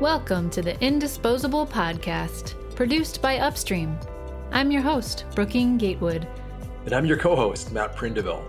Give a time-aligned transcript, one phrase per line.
[0.00, 3.98] Welcome to the Indisposable Podcast, produced by Upstream.
[4.50, 6.28] I'm your host, Brooking Gatewood.
[6.84, 8.44] And I'm your co host, Matt Prindiville.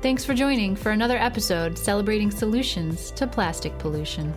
[0.00, 4.32] Thanks for joining for another episode celebrating solutions to plastic pollution.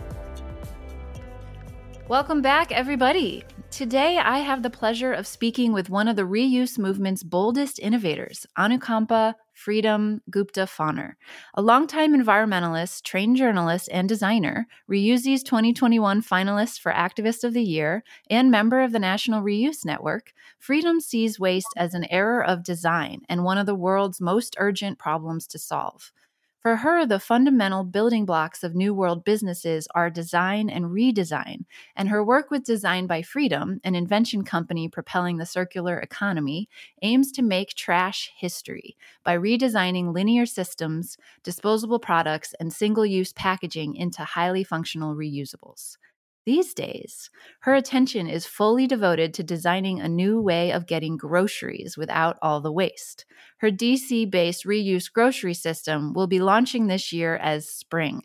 [2.08, 3.44] Welcome back, everybody.
[3.70, 8.44] Today, I have the pleasure of speaking with one of the reuse movement's boldest innovators,
[8.58, 11.14] Anukampa Freedom Gupta Fonner.
[11.54, 18.04] A longtime environmentalist, trained journalist, and designer, Reusies 2021 finalist for Activist of the Year,
[18.28, 23.22] and member of the National Reuse Network, Freedom sees waste as an error of design
[23.30, 26.12] and one of the world's most urgent problems to solve.
[26.66, 32.08] For her, the fundamental building blocks of New World businesses are design and redesign, and
[32.08, 36.68] her work with Design by Freedom, an invention company propelling the circular economy,
[37.02, 43.94] aims to make trash history by redesigning linear systems, disposable products, and single use packaging
[43.94, 45.98] into highly functional reusables.
[46.46, 47.28] These days,
[47.62, 52.60] her attention is fully devoted to designing a new way of getting groceries without all
[52.60, 53.26] the waste.
[53.58, 58.22] Her DC based reuse grocery system will be launching this year as Spring.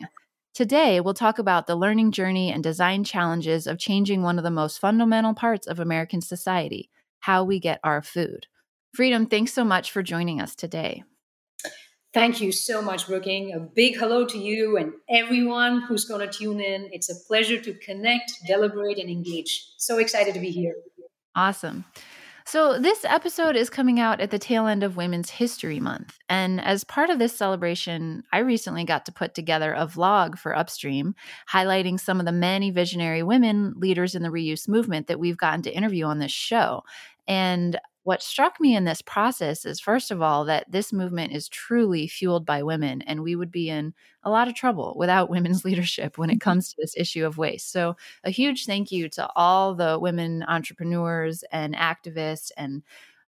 [0.54, 4.50] Today, we'll talk about the learning journey and design challenges of changing one of the
[4.50, 6.88] most fundamental parts of American society
[7.20, 8.46] how we get our food.
[8.94, 11.02] Freedom, thanks so much for joining us today.
[12.14, 13.54] Thank you so much, Brooking.
[13.54, 16.90] A big hello to you and everyone who's going to tune in.
[16.92, 19.72] It's a pleasure to connect, deliberate, and engage.
[19.78, 20.74] So excited to be here.
[21.34, 21.86] Awesome.
[22.44, 26.18] So, this episode is coming out at the tail end of Women's History Month.
[26.28, 30.54] And as part of this celebration, I recently got to put together a vlog for
[30.54, 31.14] Upstream
[31.50, 35.62] highlighting some of the many visionary women leaders in the reuse movement that we've gotten
[35.62, 36.82] to interview on this show.
[37.28, 41.48] And what struck me in this process is, first of all, that this movement is
[41.48, 45.64] truly fueled by women, and we would be in a lot of trouble without women's
[45.64, 46.50] leadership when it mm-hmm.
[46.50, 47.70] comes to this issue of waste.
[47.70, 52.82] So, a huge thank you to all the women entrepreneurs and activists and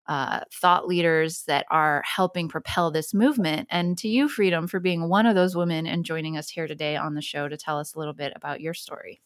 [0.07, 3.69] uh, thought leaders that are helping propel this movement.
[3.71, 6.97] And to you, Freedom, for being one of those women and joining us here today
[6.97, 9.23] on the show to tell us a little bit about your story.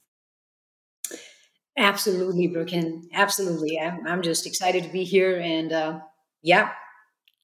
[1.79, 3.09] Absolutely, Brooking.
[3.15, 3.79] Absolutely.
[3.79, 5.41] I'm, I'm just excited to be here.
[5.41, 6.01] And uh,
[6.43, 6.73] yeah.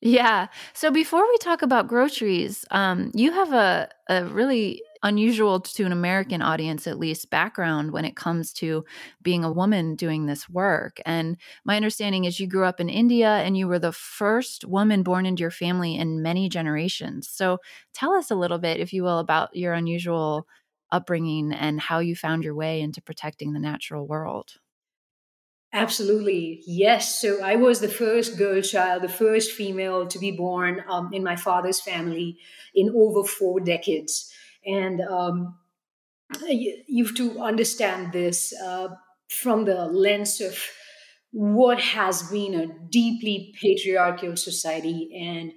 [0.01, 0.49] Yeah.
[0.75, 5.93] So before we talk about groceries, um, you have a, a really unusual to an
[5.93, 8.85] American audience, at least, background when it comes to
[9.23, 11.01] being a woman doing this work.
[11.07, 15.03] And my understanding is you grew up in India and you were the first woman
[15.03, 17.29] born into your family in many generations.
[17.31, 17.59] So
[17.95, 20.47] tell us a little bit, if you will, about your unusual
[20.91, 24.55] upbringing and how you found your way into protecting the natural world.
[25.73, 26.63] Absolutely.
[26.67, 27.21] Yes.
[27.21, 31.25] So I was the first girl child, the first female to be born um, in
[31.25, 32.39] my father's family
[32.77, 34.33] in over four decades.
[34.65, 35.59] And um,
[36.47, 38.89] you, you, have to understand this uh,
[39.29, 40.57] from the lens of
[41.33, 45.53] what has been a deeply patriarchal society and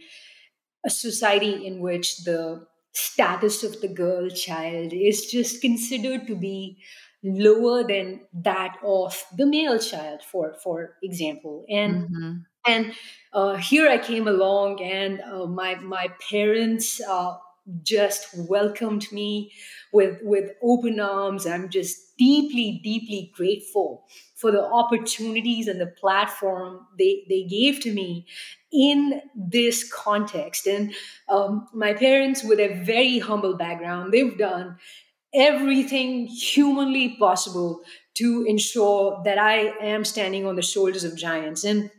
[0.84, 2.66] a society in which the
[2.98, 6.78] status of the girl child is just considered to be
[7.24, 12.34] lower than that of the male child for for example and mm-hmm.
[12.66, 12.94] and
[13.34, 17.36] uh, here i came along and uh, my my parents uh,
[17.84, 19.52] just welcomed me
[19.92, 24.06] with with open arms i'm just deeply deeply grateful
[24.36, 28.26] for the opportunities and the platform they they gave to me
[28.72, 30.68] in this context.
[30.68, 30.94] And
[31.30, 34.78] um, my parents, with a very humble background, they've done
[35.34, 37.82] everything humanly possible
[38.16, 41.64] to ensure that I am standing on the shoulders of giants.
[41.64, 41.92] And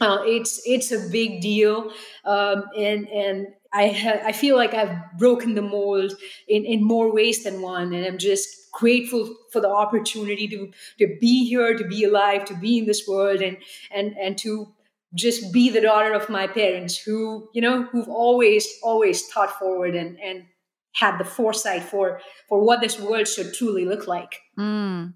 [0.00, 1.92] uh, it's it's a big deal,
[2.24, 6.14] um, and and I ha- I feel like I've broken the mold
[6.48, 11.16] in in more ways than one, and I'm just grateful for the opportunity to to
[11.20, 13.56] be here, to be alive, to be in this world, and
[13.90, 14.72] and and to
[15.14, 19.94] just be the daughter of my parents who you know who've always always thought forward
[19.94, 20.44] and and
[20.92, 25.12] had the foresight for for what this world should truly look like mm.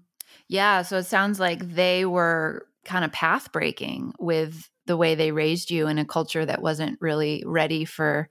[0.47, 5.31] yeah so it sounds like they were kind of path breaking with the way they
[5.31, 8.27] raised you in a culture that wasn't really ready for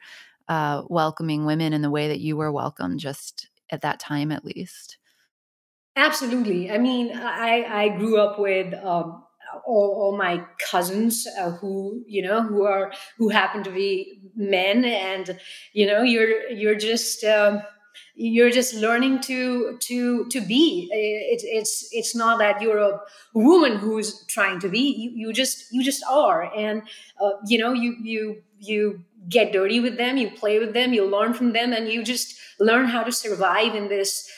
[0.48, 4.44] uh, welcoming women in the way that you were welcome just at that time at
[4.44, 4.98] least?
[5.94, 6.68] Absolutely.
[6.70, 9.22] I mean i i grew up with um,
[9.66, 14.84] all, all my cousins uh, who you know who are who happen to be men
[14.84, 15.38] and
[15.72, 17.62] you know you're you're just um,
[18.14, 20.88] you're just learning to to to be.
[20.92, 23.00] It's it's it's not that you're a
[23.34, 24.80] woman who's trying to be.
[24.80, 26.52] You, you just you just are.
[26.54, 26.82] And
[27.20, 31.04] uh, you know you you you get dirty with them you play with them you
[31.04, 34.28] learn from them and you just learn how to survive in this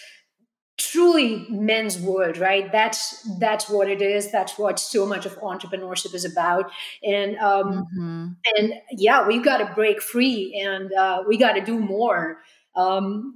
[0.80, 2.72] truly men's world right?
[2.72, 4.32] That's that's what it is.
[4.32, 6.70] That's what so much of entrepreneurship is about.
[7.02, 8.26] And um mm-hmm.
[8.56, 12.38] and yeah we've got to break free and uh, we got to do more
[12.76, 13.34] um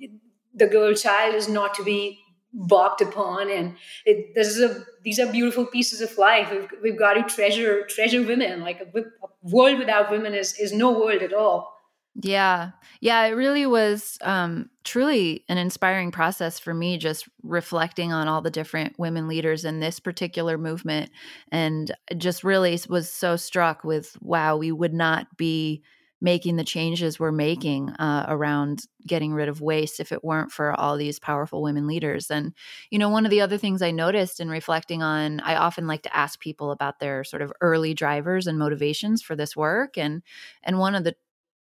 [0.54, 2.18] the girl child is not to be
[2.52, 3.76] balked upon and
[4.06, 7.84] it, this is a these are beautiful pieces of life we've, we've got to treasure
[7.86, 9.04] treasure women like a, a
[9.42, 11.74] world without women is is no world at all
[12.22, 12.70] yeah.
[13.00, 18.40] Yeah, it really was um, truly an inspiring process for me, just reflecting on all
[18.40, 21.10] the different women leaders in this particular movement.
[21.50, 25.82] And just really was so struck with wow, we would not be
[26.20, 30.72] making the changes we're making uh, around getting rid of waste if it weren't for
[30.78, 32.30] all these powerful women leaders.
[32.30, 32.54] And,
[32.90, 36.02] you know, one of the other things I noticed in reflecting on, I often like
[36.02, 39.98] to ask people about their sort of early drivers and motivations for this work.
[39.98, 40.22] And,
[40.62, 41.14] and one of the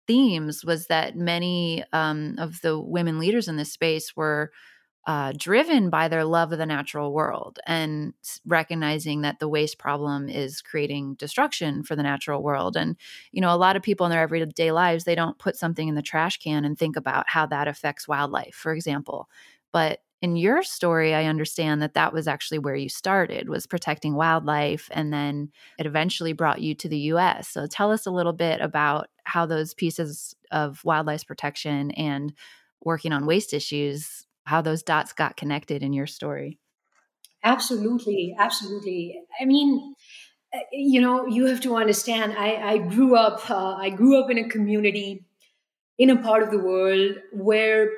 [0.08, 4.52] themes was that many um, of the women leaders in this space were
[5.10, 8.14] uh, driven by their love of the natural world and
[8.46, 12.78] recognizing that the waste problem is creating destruction for the natural world.
[12.78, 12.96] And,
[13.32, 15.96] you know, a lot of people in their everyday lives, they don't put something in
[15.96, 19.28] the trash can and think about how that affects wildlife, for example.
[19.72, 24.16] But in your story i understand that that was actually where you started was protecting
[24.16, 28.34] wildlife and then it eventually brought you to the us so tell us a little
[28.34, 32.34] bit about how those pieces of wildlife protection and
[32.82, 36.58] working on waste issues how those dots got connected in your story
[37.44, 39.96] absolutely absolutely i mean
[40.54, 44.30] eh, you know you have to understand i, I grew up uh, i grew up
[44.30, 45.26] in a community
[45.98, 47.90] in a part of the world where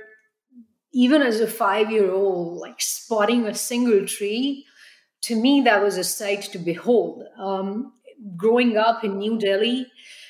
[0.93, 4.65] even as a five year old, like spotting a single tree,
[5.21, 7.23] to me, that was a sight to behold.
[7.37, 7.93] Um,
[8.35, 9.87] growing up in New Delhi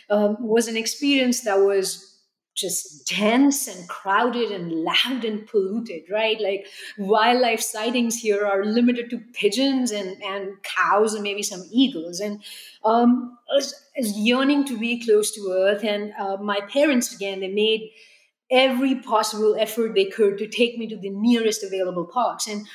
[0.09, 2.10] um, was an experience that was
[2.55, 6.39] just dense and crowded and loud and polluted, right?
[6.39, 6.67] Like
[6.97, 12.19] wildlife sightings here are limited to pigeons and, and cows and maybe some eagles.
[12.19, 12.43] And
[12.83, 15.83] um, I, was, I was yearning to be close to earth.
[15.83, 17.89] And uh, my parents, again, they made
[18.51, 22.47] every possible effort they could to take me to the nearest available parks.
[22.47, 22.67] And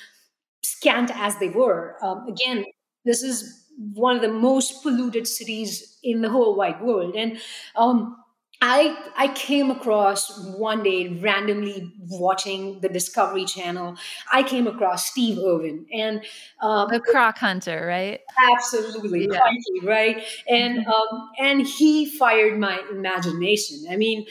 [0.63, 2.65] scant as they were, um, again,
[3.05, 7.15] this is one of the most polluted cities in the whole wide world.
[7.15, 7.39] And
[7.77, 8.17] um,
[8.63, 13.97] I I came across one day randomly watching the Discovery Channel.
[14.33, 16.25] I came across Steve Irwin and
[16.63, 18.21] um, the croc hunter, right?
[18.53, 19.41] Absolutely, yeah.
[19.83, 20.23] right?
[20.49, 20.91] And mm-hmm.
[20.91, 23.85] um, and he fired my imagination.
[23.91, 24.27] I mean,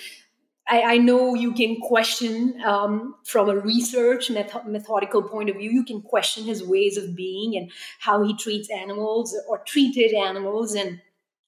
[0.67, 5.69] I, I, know you can question um, from a research method, methodical point of view,
[5.69, 10.73] you can question his ways of being and how he treats animals or treated animals
[10.73, 10.99] and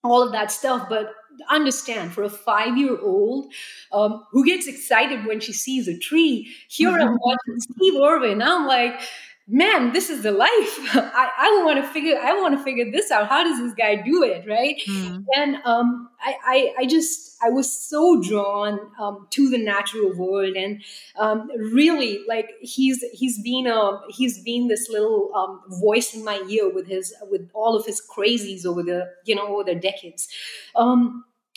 [0.03, 0.87] all of that stuff.
[0.87, 1.11] But
[1.49, 3.51] understand for a five year old
[3.91, 8.41] um, who gets excited when she sees a tree, here I'm watching Steve Irwin.
[8.41, 9.01] I'm like,
[9.47, 10.49] man, this is the life.
[10.95, 13.29] I, I want to figure, I want to figure this out.
[13.29, 14.45] How does this guy do it?
[14.47, 14.81] Right.
[14.87, 15.25] Mm.
[15.35, 20.55] And um, I, I, I, just, I was so drawn um, to the natural world
[20.55, 20.83] and
[21.17, 26.43] um, really like he's, he's been, a, he's been this little um, voice in my
[26.49, 30.27] ear with his, with all of his crazies over the, you know, over the decades.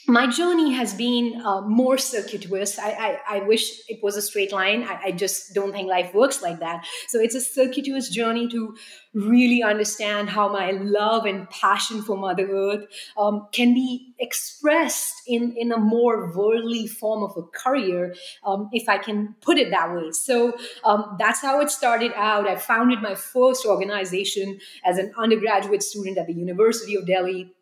[0.06, 2.79] My journey has been uh, more circuitous.
[2.79, 4.82] I, I, I, wish it was a straight line.
[4.85, 6.86] I, I, just don't think life works like that.
[7.08, 8.77] So it's a circuitous journey to
[9.13, 12.86] really understand how my love and passion for Mother Earth
[13.19, 18.89] um, can be expressed in, in a more worldly form of a career, um, if
[18.89, 20.13] I can put it that way.
[20.13, 22.48] So um, that's how it started out.
[22.48, 27.53] I founded my first organization as an undergraduate student at the University of Delhi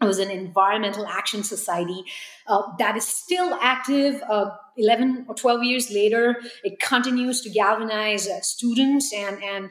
[0.00, 2.04] it was an environmental action society
[2.46, 6.36] uh, that is still active uh, 11 or 12 years later.
[6.64, 9.70] It continues to galvanize uh, students and, and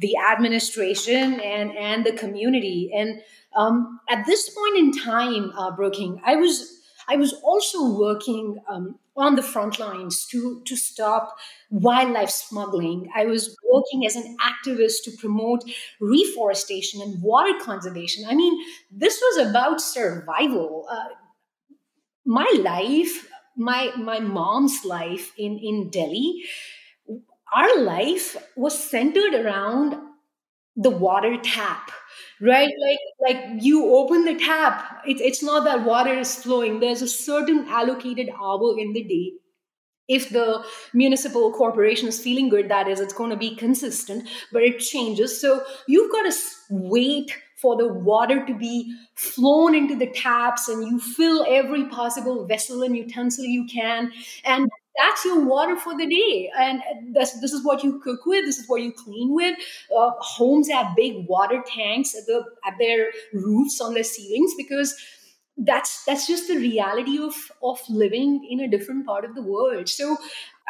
[0.00, 2.90] the administration and, and the community.
[2.94, 3.20] And
[3.54, 6.79] um, at this point in time, uh, Brooking, I was
[7.10, 11.36] I was also working um, on the front lines to, to stop
[11.70, 13.10] wildlife smuggling.
[13.14, 15.64] I was working as an activist to promote
[16.00, 18.24] reforestation and water conservation.
[18.28, 20.86] I mean, this was about survival.
[20.90, 21.08] Uh,
[22.24, 26.44] my life, my my mom's life in in Delhi,
[27.54, 29.96] our life was centered around
[30.76, 31.90] the water tap
[32.40, 32.72] right?
[32.80, 36.80] Like like you open the tap it, it's not that water is flowing.
[36.80, 39.32] There's a certain allocated hour in the day.
[40.08, 44.62] If the municipal corporation is feeling good that is it's going to be consistent but
[44.62, 45.40] it changes.
[45.40, 46.36] So you've got to
[46.70, 52.46] wait for the water to be flown into the taps and you fill every possible
[52.46, 54.12] vessel and utensil you can
[54.44, 54.68] and
[55.00, 56.50] that's your water for the day.
[56.58, 56.82] And
[57.14, 58.44] this, this is what you cook with.
[58.44, 59.56] This is what you clean with.
[59.96, 64.94] Uh, homes have big water tanks at, the, at their roofs on their ceilings because
[65.62, 69.88] that's that's just the reality of of living in a different part of the world.
[69.88, 70.16] So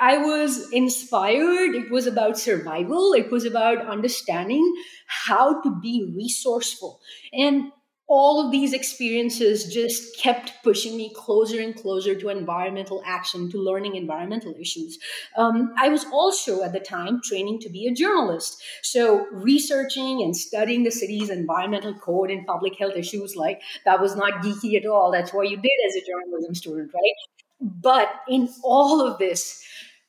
[0.01, 1.75] i was inspired.
[1.75, 3.13] It was about survival.
[3.13, 4.75] It was about understanding
[5.07, 7.01] how to be resourceful.
[7.33, 7.71] And
[8.11, 13.57] all of these experiences just kept pushing me closer and closer to environmental action, to
[13.57, 14.99] learning environmental issues.
[15.37, 18.61] Um, I was also at the time training to be a journalist.
[18.83, 24.17] So, researching and studying the city's environmental code and public health issues, like that was
[24.17, 25.13] not geeky at all.
[25.13, 27.15] That's what you did as a journalism student, right?
[27.61, 29.63] But in all of this,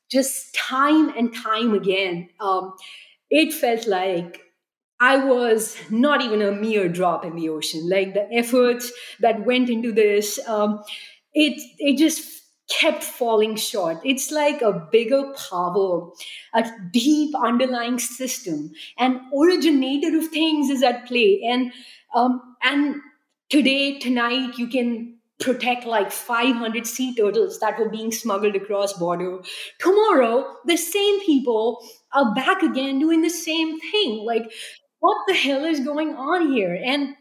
[0.09, 2.73] just time and time again, um,
[3.29, 4.41] it felt like
[5.01, 7.89] I was not even a mere drop in the ocean.
[7.89, 8.83] Like the effort
[9.19, 10.83] that went into this, um,
[11.33, 13.97] it it just kept falling short.
[14.05, 16.11] It's like a bigger power,
[16.53, 21.41] a deep underlying system, an originator of things is at play.
[21.49, 21.73] And
[22.13, 22.95] um, and
[23.49, 29.39] today, tonight, you can protect like 500 sea turtles that were being smuggled across border.
[29.79, 34.23] Tomorrow, the same people are back again doing the same thing.
[34.23, 34.51] Like
[35.01, 36.79] what the hell is going on here?
[36.81, 37.15] And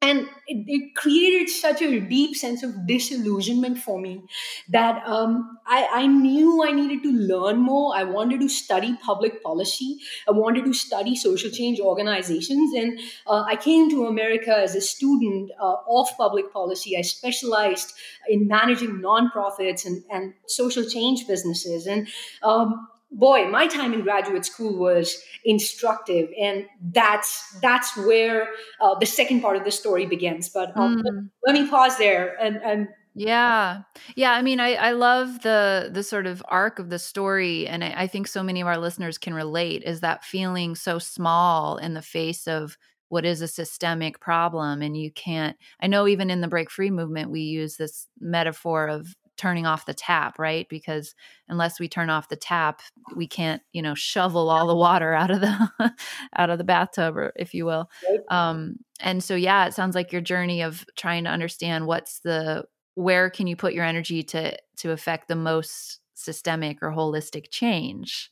[0.00, 4.22] and it, it, created such a deep sense of disillusionment for me
[4.68, 7.96] that um, I, I, knew I needed to learn more.
[7.96, 9.98] I wanted to study public policy.
[10.28, 12.74] I wanted to study social change organizations.
[12.74, 16.96] And uh, I came to America as a student uh, of public policy.
[16.96, 17.92] I specialized
[18.28, 21.88] in managing nonprofits and, and social change businesses.
[21.88, 22.06] And
[22.44, 28.48] um, boy my time in graduate school was instructive and that's that's where
[28.80, 31.30] uh, the second part of the story begins but um, mm.
[31.46, 33.80] let me pause there and and yeah
[34.14, 37.82] yeah i mean i i love the the sort of arc of the story and
[37.82, 41.78] I, I think so many of our listeners can relate is that feeling so small
[41.78, 42.76] in the face of
[43.08, 46.90] what is a systemic problem and you can't i know even in the break free
[46.90, 50.68] movement we use this metaphor of turning off the tap, right?
[50.68, 51.14] Because
[51.48, 52.82] unless we turn off the tap,
[53.16, 55.94] we can't, you know, shovel all the water out of the
[56.36, 57.88] out of the bathtub, or if you will.
[58.28, 62.64] Um, and so, yeah, it sounds like your journey of trying to understand what's the
[62.94, 68.30] where can you put your energy to to affect the most systemic or holistic change.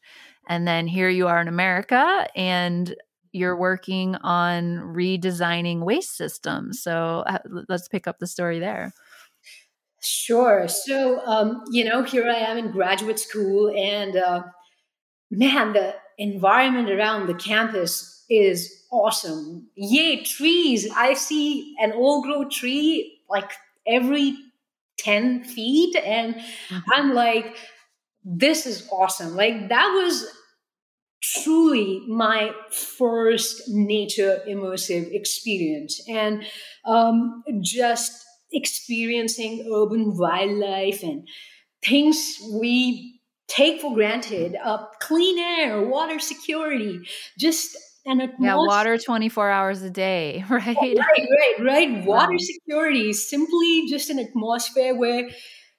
[0.48, 2.94] And then here you are in America, and
[3.32, 6.82] you're working on redesigning waste systems.
[6.82, 8.92] So uh, let's pick up the story there.
[10.06, 10.68] Sure.
[10.68, 14.44] So, um, you know, here I am in graduate school, and uh,
[15.30, 19.68] man, the environment around the campus is awesome.
[19.74, 20.88] Yay, trees.
[20.94, 23.50] I see an old growth tree like
[23.86, 24.36] every
[24.98, 26.78] 10 feet, and mm-hmm.
[26.92, 27.56] I'm like,
[28.24, 29.34] this is awesome.
[29.34, 30.26] Like, that was
[31.20, 36.00] truly my first nature immersive experience.
[36.08, 36.44] And
[36.84, 41.26] um, just experiencing urban wildlife and
[41.84, 47.00] things we take for granted uh, clean air water security
[47.38, 48.46] just an atmosphere.
[48.46, 52.38] yeah water 24 hours a day right right right right water wow.
[52.38, 55.28] security is simply just an atmosphere where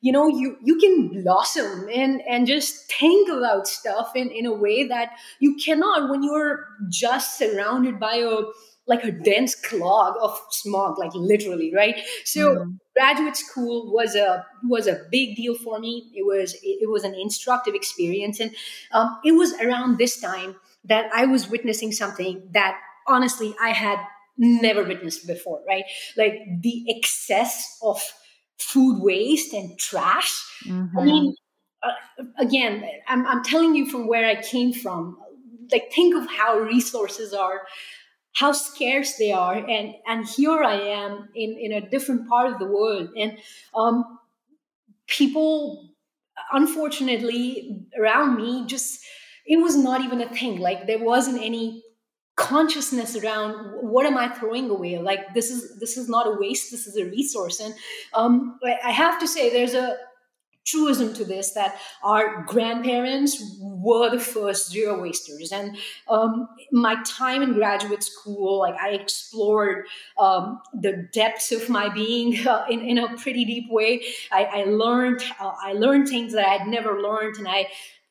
[0.01, 4.53] you know you you can blossom and and just think about stuff in in a
[4.53, 8.37] way that you cannot when you're just surrounded by a
[8.87, 11.95] like a dense clog of smog like literally right?
[12.25, 12.77] So mm.
[12.95, 16.09] graduate school was a was a big deal for me.
[16.13, 18.39] It was it, it was an instructive experience.
[18.39, 18.55] And
[18.91, 23.99] um, it was around this time that i was witnessing something that honestly i had
[24.37, 25.83] never witnessed before right?
[26.15, 28.01] Like the excess of
[28.57, 30.31] food waste and trash.
[30.65, 30.97] Mm-hmm.
[30.97, 31.35] i mean
[31.83, 35.17] uh, again I'm, I'm telling you from where i came from.
[35.71, 37.61] Like think of how resources are
[38.37, 42.59] how scarce they are and and here i am in in a different part of
[42.59, 43.09] the world.
[43.17, 43.37] And
[43.75, 44.19] um,
[45.07, 45.89] people
[46.51, 49.03] unfortunately around me just
[49.45, 50.59] it was not even a thing.
[50.59, 51.83] Like there wasn't any
[52.35, 54.99] consciousness around what am i throwing away?
[54.99, 56.69] Like this is this is not a waste.
[56.69, 57.59] This is a resource.
[57.59, 57.73] And
[58.13, 59.97] um, i have to say there's a
[60.67, 65.51] truism to this that our grandparents were the first zero wasters.
[65.51, 65.77] And
[66.09, 69.85] um, my time in graduate school like i explored
[70.19, 74.03] um, the depths of my being uh, in, in a pretty deep way.
[74.31, 77.67] I, I learned uh, i learned things that i had never learned and i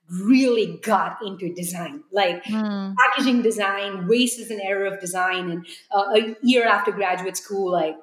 [0.09, 2.03] really got into design.
[2.13, 2.95] Like mm.
[2.97, 7.73] packaging design waste is an era of design and uh, a year after graduate school
[7.73, 7.97] like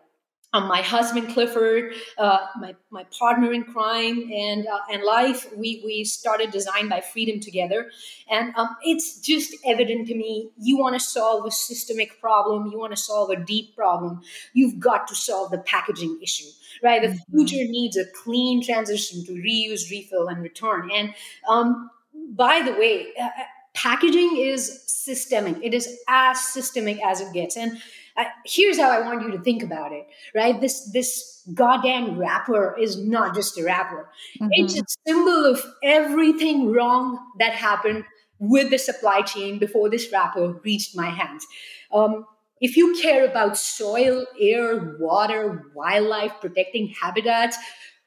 [0.53, 5.81] um, my husband Clifford, uh, my, my partner in crime and uh, and life, we
[5.83, 7.89] we started Design by Freedom together,
[8.29, 10.51] and um, it's just evident to me.
[10.57, 14.21] You want to solve a systemic problem, you want to solve a deep problem,
[14.53, 16.49] you've got to solve the packaging issue,
[16.83, 17.01] right?
[17.01, 17.37] The mm-hmm.
[17.37, 20.91] future needs a clean transition to reuse, refill, and return.
[20.93, 21.15] And
[21.49, 23.29] um, by the way, uh,
[23.73, 25.57] packaging is systemic.
[25.63, 27.79] It is as systemic as it gets, and
[28.15, 30.05] uh, here's how I want you to think about it,
[30.35, 30.59] right?
[30.59, 34.09] This this goddamn wrapper is not just a wrapper.
[34.39, 34.49] Mm-hmm.
[34.51, 38.03] It's a symbol of everything wrong that happened
[38.39, 41.45] with the supply chain before this wrapper reached my hands.
[41.91, 42.25] Um,
[42.61, 47.57] if you care about soil, air, water, wildlife, protecting habitats,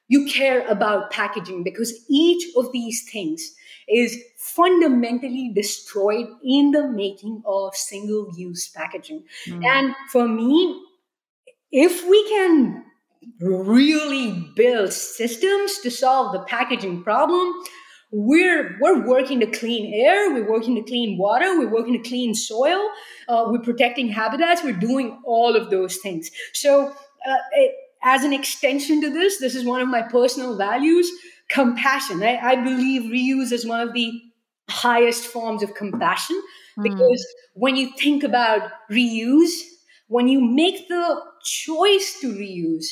[0.08, 3.54] you care about packaging because each of these things
[3.88, 9.24] is fundamentally destroyed in the making of single use packaging.
[9.46, 9.64] Mm.
[9.64, 10.82] And for me,
[11.70, 12.84] if we can
[13.40, 17.52] really build systems to solve the packaging problem,
[18.12, 22.34] we're we're working to clean air, we're working to clean water, we're working to clean
[22.34, 22.80] soil,
[23.28, 26.30] uh, we're protecting habitats, we're doing all of those things.
[26.52, 26.88] So,
[27.28, 27.74] uh, it,
[28.04, 31.10] as an extension to this, this is one of my personal values:
[31.48, 32.22] compassion.
[32.22, 34.12] I, I believe reuse is one of the
[34.68, 36.40] highest forms of compassion
[36.78, 36.82] mm.
[36.82, 37.24] because
[37.54, 39.52] when you think about reuse,
[40.08, 42.86] when you make the choice to reuse,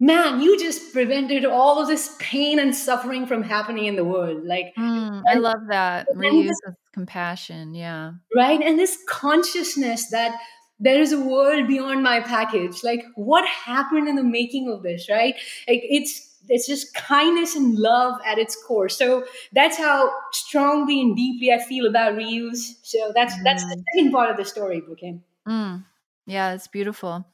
[0.00, 4.44] man, you just prevented all of this pain and suffering from happening in the world.
[4.44, 7.74] Like, mm, I love that reuse with compassion.
[7.74, 8.12] Yeah.
[8.34, 8.60] Right.
[8.60, 10.36] And this consciousness that
[10.80, 12.82] there is a world beyond my package.
[12.82, 15.34] Like, what happened in the making of this, right?
[15.68, 18.88] Like, it's it's just kindness and love at its core.
[18.88, 22.74] So that's how strongly and deeply I feel about reuse.
[22.82, 23.44] So that's mm.
[23.44, 23.84] that's the mm.
[23.94, 25.22] second part of the story, Brooking.
[25.46, 25.84] Mm.
[26.26, 27.26] Yeah, it's beautiful.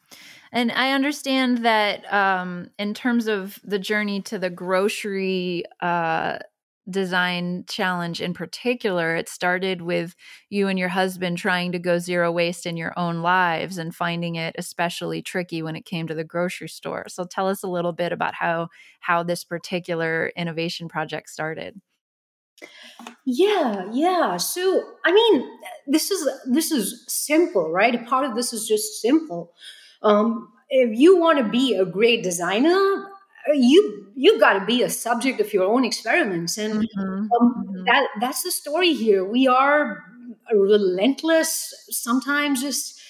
[0.52, 6.38] And I understand that um, in terms of the journey to the grocery uh,
[6.88, 10.14] design challenge in particular, it started with
[10.48, 14.36] you and your husband trying to go zero waste in your own lives and finding
[14.36, 17.06] it especially tricky when it came to the grocery store.
[17.08, 18.68] So tell us a little bit about how
[19.00, 21.80] how this particular innovation project started.
[23.24, 24.36] Yeah, yeah.
[24.36, 25.48] So I mean,
[25.86, 28.06] this is this is simple, right?
[28.06, 29.52] Part of this is just simple.
[30.02, 33.06] Um, if you want to be a great designer,
[33.54, 36.58] you you got to be a subject of your own experiments.
[36.58, 37.00] And mm-hmm.
[37.00, 37.84] Um, mm-hmm.
[37.84, 39.24] that that's the story here.
[39.24, 40.04] We are
[40.52, 43.00] relentless sometimes just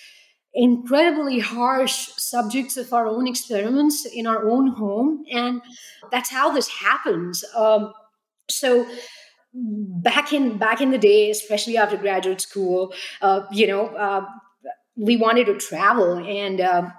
[0.52, 5.24] incredibly harsh subjects of our own experiments in our own home.
[5.30, 5.62] And
[6.10, 7.44] that's how this happens.
[7.54, 7.92] Um,
[8.48, 8.86] so
[9.52, 14.24] back in back in the day especially after graduate school uh, you know uh,
[14.96, 16.18] we wanted to travel.
[16.18, 16.90] And uh,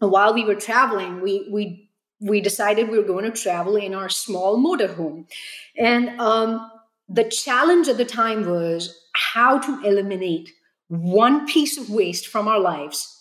[0.00, 1.87] while we were traveling we we
[2.20, 5.26] we decided we were going to travel in our small motorhome.
[5.76, 6.70] And um,
[7.08, 10.50] the challenge at the time was how to eliminate
[10.88, 13.14] one piece of waste from our lives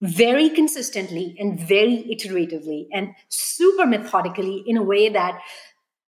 [0.00, 5.40] very consistently and very iteratively and super methodically in a way that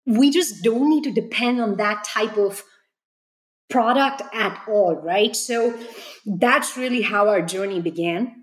[0.07, 2.63] we just don't need to depend on that type of
[3.69, 5.35] product at all, right?
[5.35, 5.79] So
[6.25, 8.40] that's really how our journey began.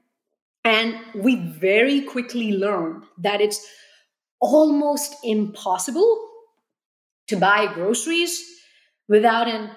[0.68, 3.66] And we very quickly learned that it's
[4.42, 6.20] almost impossible
[7.28, 8.44] to buy groceries
[9.08, 9.72] without an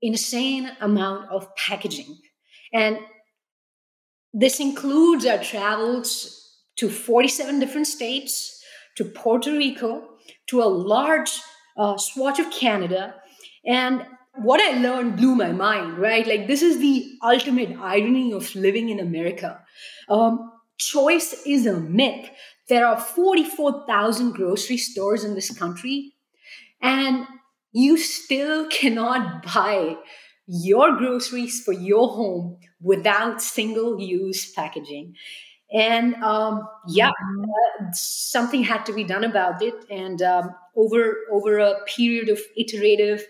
[0.00, 2.16] insane amount of packaging.
[2.72, 3.00] And
[4.32, 8.62] this includes our travels to 47 different states,
[8.98, 10.10] to Puerto Rico,
[10.46, 11.40] to a large
[11.76, 13.16] uh, swatch of Canada.
[13.66, 14.06] And
[14.36, 16.24] what I learned blew my mind, right?
[16.24, 19.60] Like, this is the ultimate irony of living in America.
[20.08, 22.30] Um, choice is a myth.
[22.68, 26.12] There are 44,000 grocery stores in this country,
[26.80, 27.26] and
[27.72, 29.96] you still cannot buy
[30.46, 35.14] your groceries for your home without single use packaging.
[35.72, 37.44] And um, yeah, mm-hmm.
[37.44, 39.74] uh, something had to be done about it.
[39.90, 43.26] And um, over over a period of iterative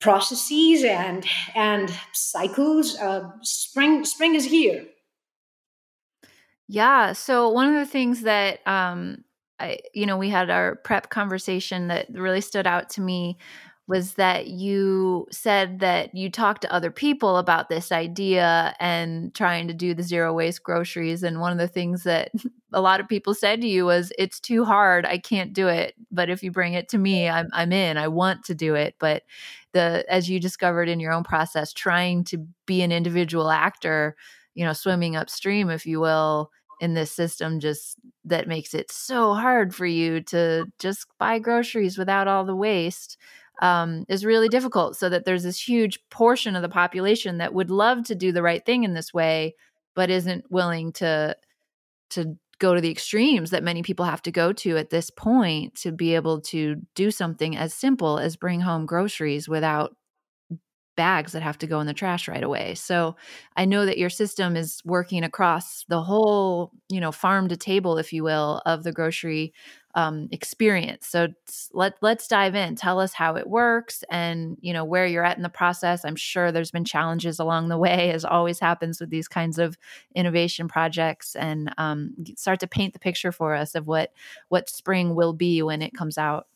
[0.00, 2.96] processes and and cycles.
[2.98, 4.84] Uh, spring spring is here.
[6.68, 7.12] Yeah.
[7.12, 9.24] So one of the things that um,
[9.60, 13.36] I, you know, we had our prep conversation that really stood out to me
[13.86, 19.68] was that you said that you talked to other people about this idea and trying
[19.68, 21.22] to do the zero waste groceries.
[21.22, 22.30] And one of the things that
[22.72, 25.04] a lot of people said to you was, "It's too hard.
[25.04, 25.94] I can't do it.
[26.10, 27.98] But if you bring it to me, I'm I'm in.
[27.98, 29.22] I want to do it." But
[29.72, 34.16] the as you discovered in your own process, trying to be an individual actor,
[34.54, 39.34] you know, swimming upstream, if you will, in this system just that makes it so
[39.34, 43.16] hard for you to just buy groceries without all the waste
[43.62, 44.96] um, is really difficult.
[44.96, 48.42] So that there's this huge portion of the population that would love to do the
[48.42, 49.54] right thing in this way,
[49.94, 51.36] but isn't willing to
[52.10, 55.74] to go to the extremes that many people have to go to at this point
[55.74, 59.96] to be able to do something as simple as bring home groceries without
[60.96, 62.74] bags that have to go in the trash right away.
[62.74, 63.16] So
[63.56, 67.98] I know that your system is working across the whole, you know, farm to table,
[67.98, 69.52] if you will, of the grocery
[69.96, 71.06] um, experience.
[71.06, 71.28] So
[71.72, 72.74] let let's dive in.
[72.74, 76.04] Tell us how it works and you know where you're at in the process.
[76.04, 79.78] I'm sure there's been challenges along the way, as always happens with these kinds of
[80.14, 84.12] innovation projects, and um, start to paint the picture for us of what
[84.48, 86.48] what spring will be when it comes out.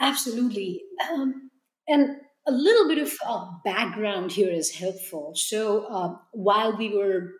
[0.00, 1.50] Absolutely, um,
[1.86, 2.16] and
[2.48, 5.32] a little bit of uh, background here is helpful.
[5.36, 7.32] So uh, while we were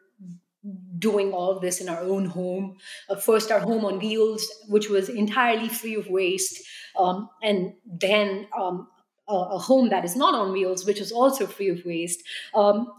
[0.98, 2.76] doing all this in our own home,
[3.08, 6.62] uh, first our home on wheels, which was entirely free of waste,
[6.98, 8.88] um, and then um,
[9.28, 12.22] a, a, home that is not on wheels, which is also free of waste.
[12.54, 12.92] Um,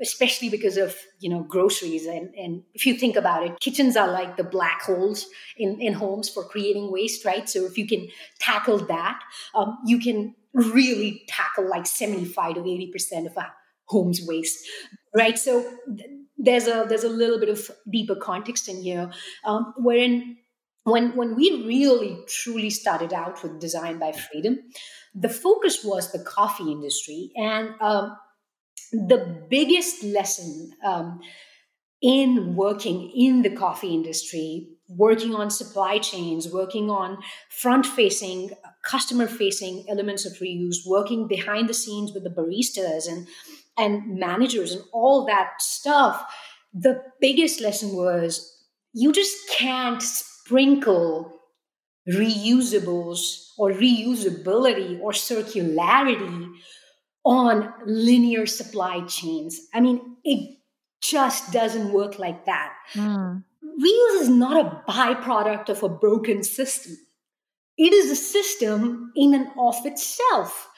[0.00, 4.08] especially because of you know groceries and, and if you think about it kitchens are
[4.08, 8.06] like the black holes in, in homes for creating waste right so if you can
[8.38, 9.20] tackle that
[9.54, 13.52] um, you can really tackle like 75 to 80% of our
[13.86, 14.64] home's waste
[15.14, 15.38] right?
[15.38, 15.64] So
[16.36, 19.10] there's a there's a little bit of deeper context in here
[19.44, 20.36] um, wherein
[20.82, 24.58] when when we really truly started out with design by freedom
[25.14, 28.16] the focus was the coffee industry and um,
[28.92, 31.20] the biggest lesson um,
[32.02, 38.50] in working in the coffee industry working on supply chains, working on front facing,
[38.84, 43.26] customer facing elements of reuse, working behind the scenes with the baristas and,
[43.76, 46.24] and managers and all that stuff.
[46.72, 48.50] The biggest lesson was
[48.92, 51.32] you just can't sprinkle
[52.08, 56.52] reusables or reusability or circularity
[57.24, 59.60] on linear supply chains.
[59.72, 60.58] I mean, it
[61.02, 62.74] just doesn't work like that.
[62.92, 63.44] Mm
[63.80, 66.96] reuse is not a byproduct of a broken system.
[67.76, 70.68] It is a system in and of itself.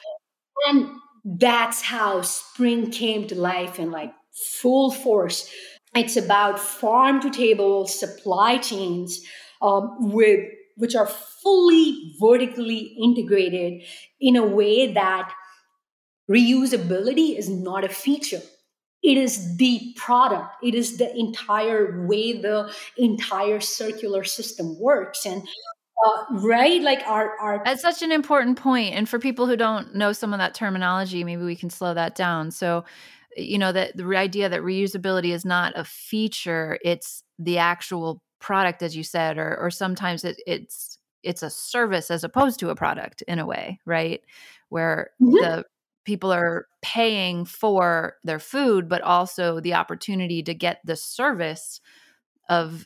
[0.67, 0.89] And
[1.25, 5.51] that's how spring came to life in like full force.
[5.95, 9.21] It's about farm to table supply chains
[9.61, 13.81] um, with which are fully vertically integrated
[14.21, 15.33] in a way that
[16.29, 18.41] reusability is not a feature
[19.03, 25.47] it is the product it is the entire way the entire circular system works and
[26.05, 26.81] uh, right?
[26.81, 30.33] Like our our that's such an important point and for people who don't know some
[30.33, 32.51] of that terminology maybe we can slow that down.
[32.51, 32.85] So
[33.35, 38.81] you know that the idea that reusability is not a feature it's the actual product
[38.81, 42.75] as you said or or sometimes it, it's it's a service as opposed to a
[42.75, 44.21] product in a way right?
[44.69, 45.35] Where mm-hmm.
[45.35, 45.65] the
[46.07, 51.81] people are paying for their food, but also the opportunity to get the service
[52.49, 52.85] of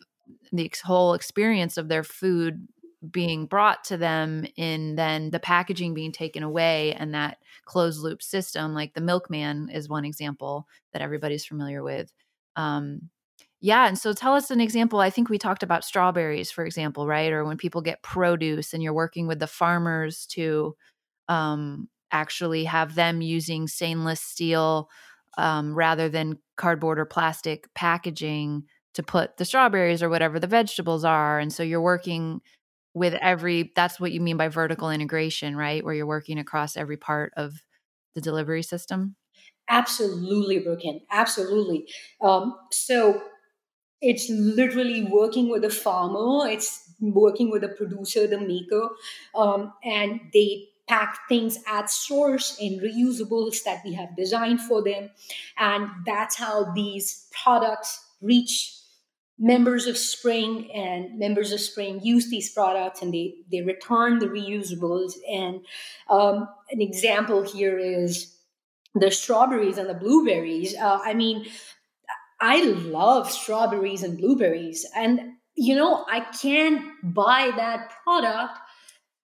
[0.52, 2.68] the whole experience of their food
[3.10, 8.22] being brought to them in then the packaging being taken away and that closed loop
[8.22, 12.12] system like the milkman is one example that everybody's familiar with
[12.56, 13.10] um,
[13.60, 17.08] yeah and so tell us an example i think we talked about strawberries for example
[17.08, 20.76] right or when people get produce and you're working with the farmers to
[21.28, 24.90] um, actually have them using stainless steel
[25.38, 31.06] um, rather than cardboard or plastic packaging to put the strawberries or whatever the vegetables
[31.06, 31.40] are.
[31.40, 32.42] And so you're working
[32.94, 35.84] with every, that's what you mean by vertical integration, right?
[35.84, 37.54] Where you're working across every part of
[38.16, 39.16] the delivery system.
[39.70, 41.02] Absolutely, Brooking.
[41.10, 41.88] Absolutely.
[42.22, 43.22] Um, so
[44.02, 48.90] it's literally working with a farmer, it's working with a producer, the maker,
[49.36, 55.10] um, and they pack things at source in reusables that we have designed for them.
[55.58, 58.81] And that's how these products reach
[59.42, 64.28] members of Spring and members of Spring use these products and they, they return the
[64.28, 65.14] reusables.
[65.30, 65.66] And
[66.10, 68.38] um, an example here is
[68.94, 70.76] the strawberries and the blueberries.
[70.76, 71.48] Uh, I mean,
[72.40, 74.86] I love strawberries and blueberries.
[74.96, 75.20] And,
[75.56, 78.60] you know, I can't buy that product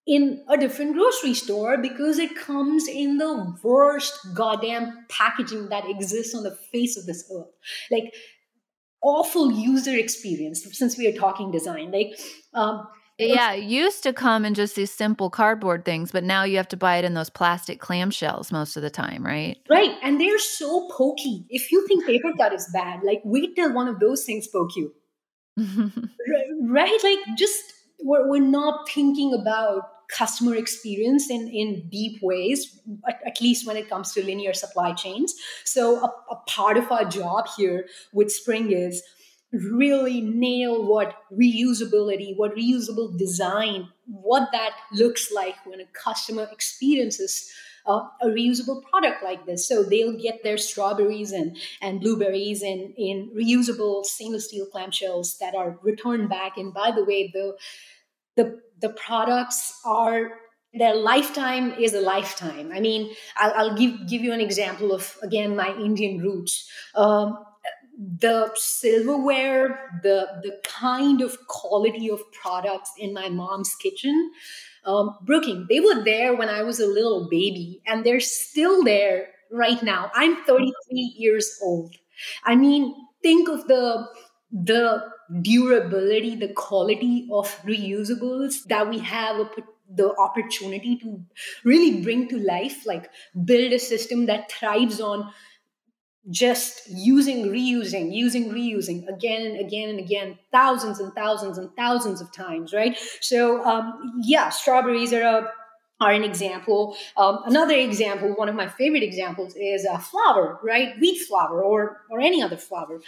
[0.08, 6.34] in a different grocery store because it comes in the worst goddamn packaging that exists
[6.34, 7.51] on the face of this earth.
[7.91, 8.13] Like
[9.02, 11.92] awful user experience since we are talking design.
[11.92, 12.20] Like
[12.54, 12.88] um,
[13.20, 16.68] yeah, it used to come in just these simple cardboard things, but now you have
[16.70, 19.58] to buy it in those plastic clamshells most of the time, right?
[19.70, 19.96] Right.
[20.04, 21.46] And they're so pokey.
[21.50, 24.76] If you think paper cut is bad, like wait till one of those things poke
[24.76, 24.94] you.
[25.58, 27.00] right?
[27.04, 33.41] Like just we're, we're not thinking about customer experience in, in deep ways, at, at,
[33.41, 35.36] least when it comes to linear supply chains.
[35.63, 39.04] So, a, a part of our job here with Spring is
[39.52, 47.52] really nail what reusability, what reusable design, what that looks like when a customer experiences
[47.88, 49.67] uh, a reusable product like this.
[49.67, 55.56] So they'll get their strawberries and, and blueberries in, in reusable stainless steel clamshells that
[55.56, 56.58] are returned back.
[56.58, 57.56] And by the way, the
[58.36, 60.32] the the products are
[60.74, 62.72] their lifetime is a lifetime.
[62.74, 66.70] I mean, I'll, I'll give give you an example of again my Indian roots.
[66.96, 67.38] Um,
[68.20, 74.32] the silverware, the the kind of quality of products in my mom's kitchen,
[74.86, 79.30] um, Brooking, they were there when I was a little baby, and they're still there
[79.52, 80.12] right now.
[80.13, 81.96] I'm 33 years old.
[82.44, 84.08] I mean, think of the
[84.52, 85.04] the
[85.42, 89.50] durability, the quality of reusables that we have a,
[89.94, 91.24] the opportunity to
[91.64, 93.10] really bring to life, like
[93.46, 95.32] build a system that thrives on
[96.30, 102.20] just using, reusing, using, reusing again and again and again, thousands and thousands and thousands
[102.20, 102.98] of times, right?
[103.22, 105.52] So, um, yeah, strawberries are a
[106.00, 106.96] are an example.
[107.16, 110.94] Um, another example, one of my favorite examples, is uh, flour, right?
[111.00, 113.00] Wheat flour or or any other flour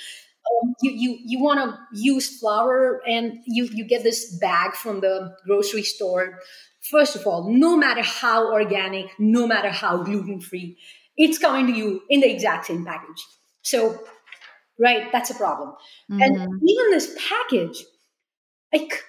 [0.61, 5.01] um, you you you want to use flour and you you get this bag from
[5.01, 6.39] the grocery store.
[6.91, 10.77] First of all no matter how organic no matter how gluten free
[11.17, 13.23] it's coming to you in the exact same package.
[13.61, 14.01] So
[14.79, 15.75] right that's a problem.
[16.11, 16.21] Mm-hmm.
[16.21, 17.83] and even this package
[18.73, 19.03] like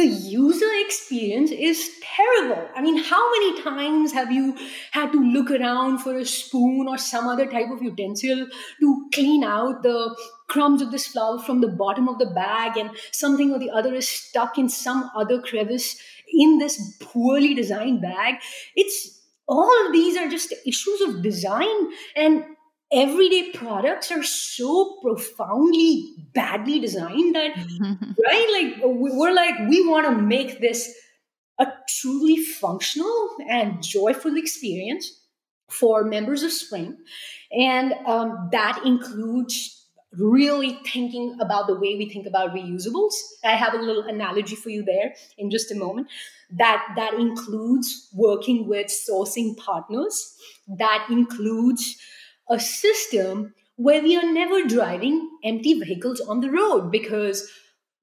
[0.00, 2.66] the user experience is terrible.
[2.74, 4.56] I mean, how many times have you
[4.92, 8.46] had to look around for a spoon or some other type of utensil
[8.80, 10.16] to clean out the
[10.48, 13.94] crumbs of this flour from the bottom of the bag and something or the other
[13.94, 16.00] is stuck in some other crevice
[16.32, 18.36] in this poorly designed bag?
[18.76, 22.44] It's all of these are just issues of design and
[22.92, 27.56] everyday products are so profoundly badly designed that
[28.26, 30.92] right like we're like we want to make this
[31.60, 35.20] a truly functional and joyful experience
[35.70, 36.96] for members of spring.
[37.52, 43.12] And um, that includes really thinking about the way we think about reusables.
[43.44, 46.08] I have a little analogy for you there in just a moment.
[46.50, 50.34] That that includes working with sourcing partners.
[50.66, 51.96] That includes
[52.50, 57.50] a system where we are never driving empty vehicles on the road because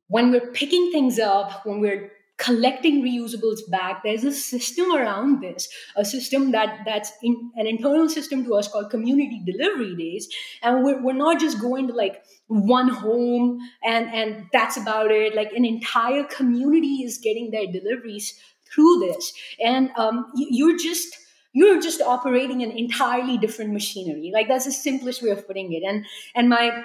[0.07, 5.67] when we're picking things up, when we're collecting reusables back, there's a system around this,
[5.95, 10.27] a system that that's in, an internal system to us called community delivery days.
[10.61, 15.35] And we're, we're not just going to like one home and, and that's about it.
[15.35, 18.39] Like an entire community is getting their deliveries
[18.71, 19.33] through this.
[19.63, 21.17] And um, you, you're just
[21.57, 24.31] you're just operating an entirely different machinery.
[24.33, 25.83] Like that's the simplest way of putting it.
[25.83, 26.83] And and my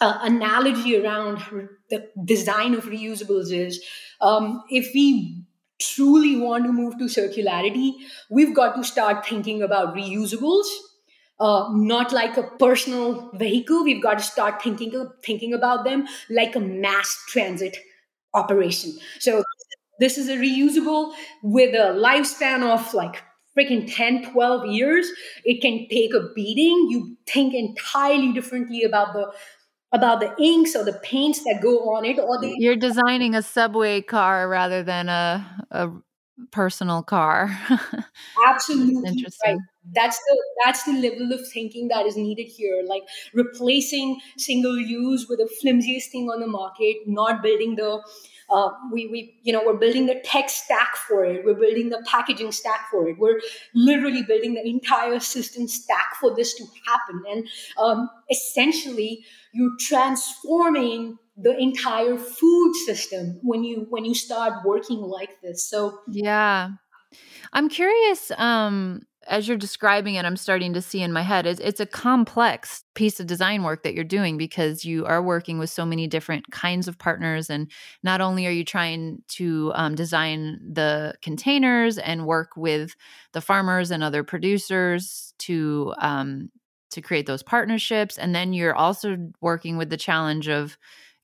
[0.00, 1.42] uh, analogy around
[1.90, 3.82] the design of reusables is
[4.20, 5.44] um, if we
[5.80, 7.92] truly want to move to circularity
[8.30, 10.66] we've got to start thinking about reusables.
[11.38, 13.84] Uh, not like a personal vehicle.
[13.84, 17.76] We've got to start thinking thinking about them like a mass transit
[18.32, 18.94] operation.
[19.18, 19.42] So
[20.00, 23.22] this is a reusable with a lifespan of like
[23.56, 25.10] freaking 10, 12 years,
[25.44, 26.88] it can take a beating.
[26.90, 29.32] You think entirely differently about the
[29.92, 33.42] about the inks or the paints that go on it or the You're designing a
[33.42, 35.90] subway car rather than a a
[36.50, 37.56] personal car.
[38.46, 39.08] Absolutely.
[39.08, 39.52] interesting.
[39.52, 39.58] Right.
[39.94, 42.82] That's the that's the level of thinking that is needed here.
[42.86, 48.02] Like replacing single use with the flimsiest thing on the market, not building the
[48.50, 51.44] uh, we, we, you know, we're building the tech stack for it.
[51.44, 53.18] We're building the packaging stack for it.
[53.18, 53.40] We're
[53.74, 57.22] literally building the entire system stack for this to happen.
[57.28, 64.98] And um, essentially, you're transforming the entire food system when you when you start working
[64.98, 65.68] like this.
[65.68, 66.70] So yeah,
[67.52, 68.30] I'm curious.
[68.36, 71.86] Um, as you're describing it, I'm starting to see in my head it's, it's a
[71.86, 76.06] complex piece of design work that you're doing because you are working with so many
[76.06, 77.50] different kinds of partners.
[77.50, 77.70] And
[78.02, 82.94] not only are you trying to um, design the containers and work with
[83.32, 86.50] the farmers and other producers to um,
[86.90, 90.78] to create those partnerships, and then you're also working with the challenge of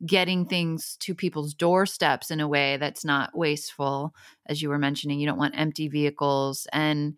[0.05, 4.13] getting things to people's doorsteps in a way that's not wasteful
[4.47, 7.15] as you were mentioning you don't want empty vehicles and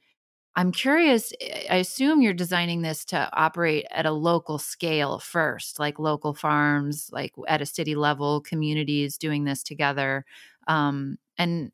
[0.56, 1.32] i'm curious
[1.70, 7.08] i assume you're designing this to operate at a local scale first like local farms
[7.12, 10.24] like at a city level communities doing this together
[10.66, 11.72] um, and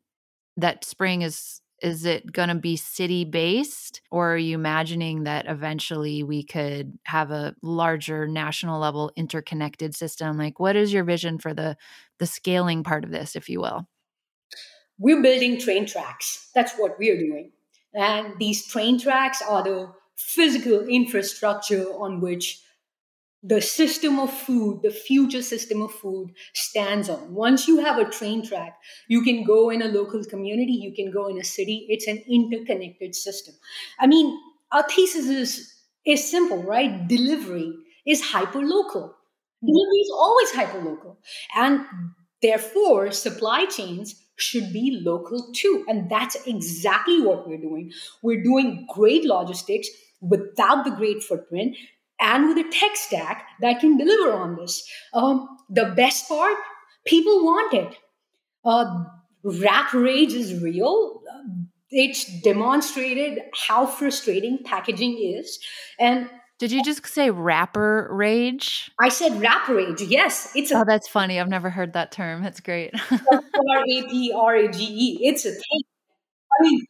[0.57, 5.47] that spring is is it going to be city based or are you imagining that
[5.47, 10.37] eventually we could have a larger national level interconnected system?
[10.37, 11.75] Like what is your vision for the
[12.19, 13.87] the scaling part of this if you will?
[14.99, 16.51] We're building train tracks.
[16.53, 17.51] That's what we're doing
[17.93, 22.61] and these train tracks are the physical infrastructure on which
[23.43, 27.33] the system of food, the future system of food stands on.
[27.33, 28.77] Once you have a train track,
[29.07, 31.87] you can go in a local community, you can go in a city.
[31.89, 33.55] It's an interconnected system.
[33.99, 34.39] I mean,
[34.71, 35.73] our thesis is,
[36.05, 37.07] is simple, right?
[37.07, 37.73] Delivery
[38.05, 39.11] is hyperlocal.
[39.63, 41.17] Delivery is always hyperlocal.
[41.55, 41.85] And
[42.43, 45.85] therefore, supply chains should be local too.
[45.87, 47.91] And that's exactly what we're doing.
[48.21, 49.87] We're doing great logistics
[50.21, 51.75] without the great footprint
[52.19, 54.87] and with a tech stack that can deliver on this.
[55.13, 56.55] Um, the best part,
[57.05, 57.97] people want it.
[58.63, 59.03] Uh,
[59.43, 61.21] wrap rage is real.
[61.89, 65.59] It's demonstrated how frustrating packaging is.
[65.99, 66.29] And
[66.61, 68.91] did you just say wrapper rage?
[68.99, 69.99] I said wrap rage.
[69.99, 70.77] Yes, it's a.
[70.77, 71.39] Oh, that's funny.
[71.39, 72.43] I've never heard that term.
[72.43, 72.93] That's great.
[73.11, 73.19] R
[73.89, 75.19] A P R A G E.
[75.27, 75.81] It's a thing.
[76.59, 76.85] I mean,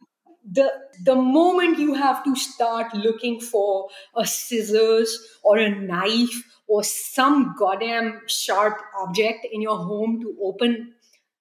[0.52, 0.74] the
[1.06, 7.56] the moment you have to start looking for a scissors or a knife or some
[7.58, 10.96] goddamn sharp object in your home to open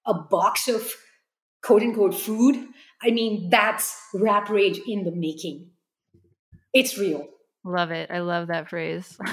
[0.07, 0.95] a box of
[1.63, 2.57] quote unquote food
[3.03, 5.69] i mean that's wrap rage in the making
[6.73, 7.29] it's real
[7.65, 9.19] love it i love that phrase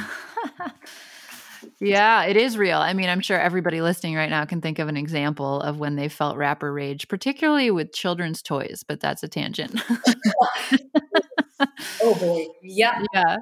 [1.79, 2.79] Yeah, it is real.
[2.79, 5.95] I mean, I'm sure everybody listening right now can think of an example of when
[5.95, 9.79] they felt wrapper rage, particularly with children's toys, but that's a tangent.
[12.02, 12.46] oh boy.
[12.62, 13.04] Yeah.
[13.13, 13.38] Yeah.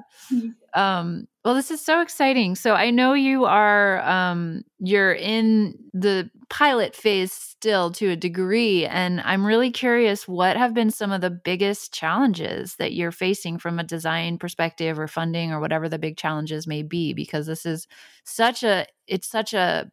[0.74, 2.54] Um, well, this is so exciting.
[2.54, 8.84] So I know you are um, you're in the pilot phase still to a degree,
[8.84, 13.58] and I'm really curious what have been some of the biggest challenges that you're facing
[13.58, 17.64] from a design perspective or funding or whatever the big challenges may be, because this
[17.64, 17.86] is
[18.24, 19.90] such a it's such a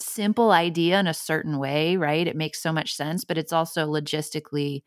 [0.00, 2.26] simple idea in a certain way, right?
[2.26, 4.82] It makes so much sense, but it's also logistically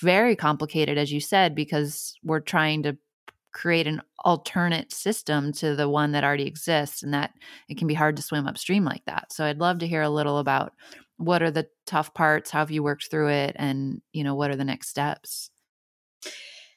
[0.00, 2.96] very complicated, as you said, because we're trying to
[3.52, 7.32] create an alternate system to the one that already exists and that
[7.68, 9.32] it can be hard to swim upstream like that.
[9.32, 10.72] So i'd love to hear a little about
[11.16, 14.50] what are the tough parts how have you worked through it and you know what
[14.50, 15.50] are the next steps?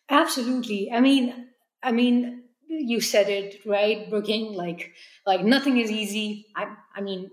[0.09, 0.91] Absolutely.
[0.91, 1.47] I mean
[1.83, 4.09] i mean you said it right?
[4.09, 4.93] Brooking like
[5.27, 6.47] like nothing is easy.
[6.55, 7.29] I i mean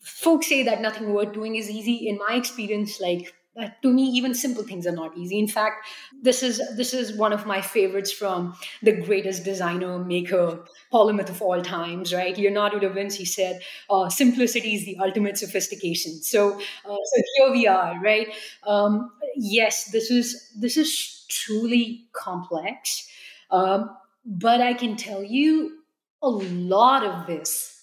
[0.00, 2.08] folks say that nothing worth doing is easy.
[2.08, 3.34] In my experience like
[3.82, 5.38] to me even simple things are not easy.
[5.38, 5.86] In fact
[6.22, 11.40] this is this is one of my favorites from the greatest designer maker polymath of
[11.42, 12.36] all times right?
[12.36, 16.22] Leonardo da vinci said uh, simplicity is the ultimate sophistication.
[16.22, 18.28] So uh, so here we are right?
[18.66, 23.08] Um, yes this is this is truly complex
[23.50, 23.90] um,
[24.24, 25.78] but i can tell you
[26.24, 27.82] a lot of this.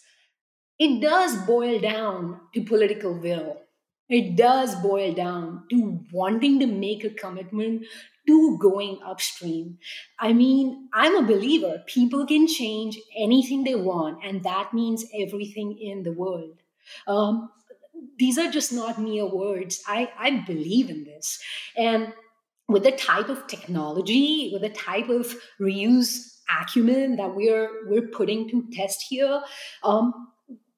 [0.80, 3.62] It does boil down to political will
[4.12, 7.86] it does boil down to wanting to make a commitment
[8.28, 9.78] to going upstream.
[10.19, 11.82] I mean, I'm a believer.
[11.88, 16.62] People can change anything they want, and that means everything in the world.
[17.08, 17.50] Um,
[18.19, 19.82] these are just not mere words.
[19.88, 21.41] I, I believe in this.
[21.78, 22.13] And
[22.67, 28.50] with the type of technology, with the type of reuse acumen that we're we're putting
[28.50, 29.41] to test here,
[29.84, 30.13] um,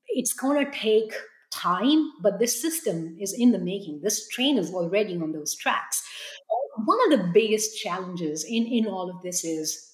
[0.08, 1.14] it's gonna take
[1.54, 4.02] time, but this system is in the making.
[4.02, 6.04] This train is already on those tracks.
[6.86, 9.94] One of the biggest challenges in, in all of this is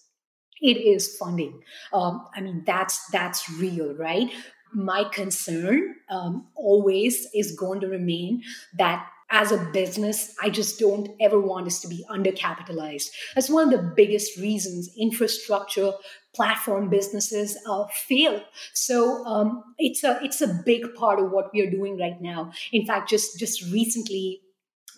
[0.61, 1.61] it is funding.
[1.93, 4.29] Um, I mean, that's that's real, right?
[4.73, 8.43] My concern um, always is going to remain
[8.77, 13.09] that as a business, I just don't ever want us to be undercapitalized.
[13.35, 15.93] That's one of the biggest reasons infrastructure
[16.33, 18.41] platform businesses uh, fail.
[18.73, 22.51] So um, it's a it's a big part of what we are doing right now.
[22.71, 24.41] In fact, just just recently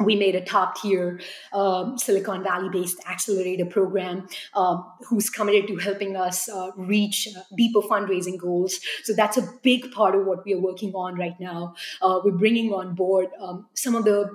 [0.05, 1.19] we made a top tier
[1.53, 7.41] um, Silicon Valley based accelerator program um, who's committed to helping us uh, reach uh,
[7.57, 8.79] deeper fundraising goals.
[9.03, 11.75] So that's a big part of what we are working on right now.
[12.01, 14.29] Uh, we're bringing on board um, some of the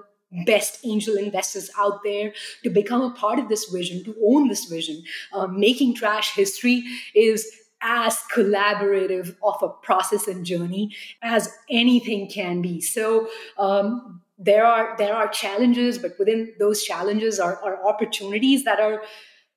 [0.45, 2.33] best angel investors out there
[2.65, 5.03] to become a part of this vision, to own this vision.
[5.33, 6.83] Uh, making trash history
[7.15, 7.51] is
[7.81, 12.81] as collaborative of a process and journey as anything can be.
[12.81, 18.81] So um, there are there are challenges, but within those challenges are, are opportunities that
[18.81, 19.03] are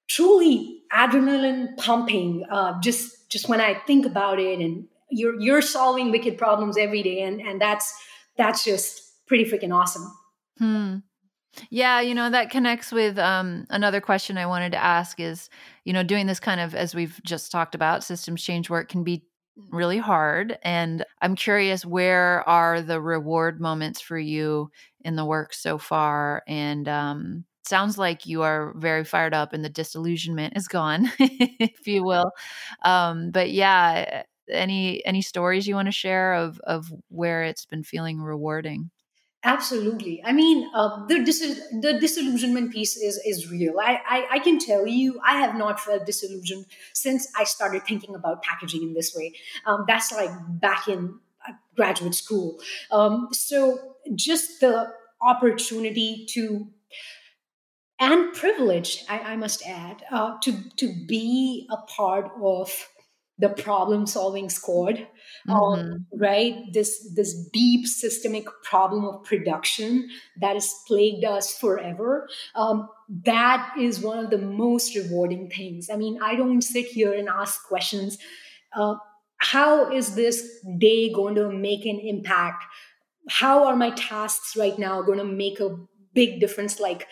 [0.07, 2.45] truly adrenaline pumping.
[2.49, 7.03] Uh, just just when I think about it, and you're you're solving wicked problems every
[7.03, 7.93] day, and and that's
[8.37, 10.11] that's just pretty freaking awesome.
[10.57, 10.97] Hmm.
[11.69, 15.49] Yeah, you know, that connects with um, another question I wanted to ask is,
[15.83, 19.03] you know, doing this kind of, as we've just talked about, systems change work can
[19.03, 19.25] be
[19.69, 20.57] really hard.
[20.63, 26.43] And I'm curious, where are the reward moments for you in the work so far?
[26.47, 31.87] And um, sounds like you are very fired up and the disillusionment is gone, if
[31.87, 32.31] you will.
[32.83, 37.83] Um, but yeah, any any stories you want to share of of where it's been
[37.83, 38.89] feeling rewarding?
[39.41, 40.21] Absolutely.
[40.25, 43.79] I mean, uh, the dis- the disillusionment piece is is real.
[43.79, 48.15] I, I, I can tell you, I have not felt disillusioned since I started thinking
[48.15, 49.31] about packaging in this way.
[49.65, 50.29] Um, that's like
[50.59, 52.59] back in uh, graduate school.
[52.91, 56.67] Um, so just the opportunity to
[57.99, 62.71] and privilege, I, I must add, uh, to to be a part of
[63.39, 65.07] the problem solving squad
[65.47, 65.81] um, mm-hmm.
[65.81, 66.55] um, right?
[66.73, 70.09] This this deep systemic problem of production
[70.41, 72.27] that has plagued us forever.
[72.55, 72.89] Um,
[73.25, 75.89] that is one of the most rewarding things.
[75.89, 78.17] I mean i don't sit here and ask questions
[78.75, 78.95] uh,
[79.39, 82.63] how is this day going to make an impact?
[83.29, 85.77] How are my tasks right now going to make a
[86.13, 87.07] big difference like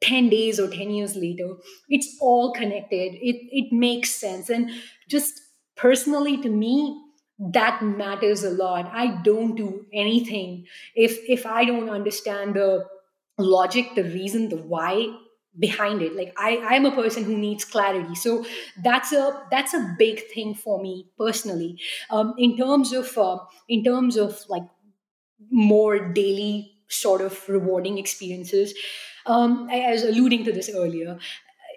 [0.00, 1.56] 10 days or 10 years later?
[1.88, 3.14] It's all connected.
[3.14, 4.48] It it makes sense.
[4.48, 4.70] And
[5.08, 5.40] just
[5.76, 6.98] personally to me
[7.38, 8.88] that matters a lot.
[8.92, 10.66] I don't do anything.
[10.94, 12.86] If if i don't understand the
[13.38, 15.08] logic the reason the why
[15.58, 18.14] behind it like i i am a person who needs clarity.
[18.14, 18.44] So
[18.84, 21.78] that's a that's a big thing for me personally.
[22.10, 24.64] Um in terms of uh, in terms of like
[25.50, 28.74] more daily sort of rewarding experiences
[29.26, 31.18] um I, I was alluding to this earlier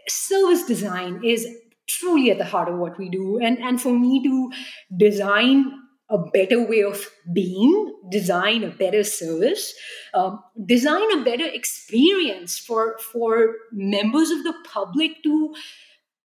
[0.09, 1.47] service design is
[1.87, 3.39] truly at the heart of what we do.
[3.39, 4.51] And, and for me to
[4.97, 5.71] design
[6.09, 9.73] a better way of being, design a better service,
[10.13, 15.55] um, design a better experience for, for members of the public to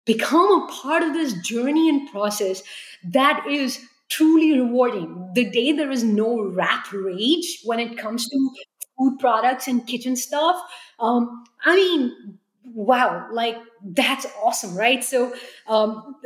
[0.05, 2.63] become a part of this journey and process
[3.05, 3.79] that is
[4.09, 5.31] truly rewarding.
[5.35, 8.51] The day there is no wrap rage when it comes to
[8.99, 10.61] food products and kitchen stuff,
[10.99, 12.39] um, I mean,
[12.75, 15.03] wow, like that's awesome, right?
[15.03, 15.35] So
[15.67, 16.17] um,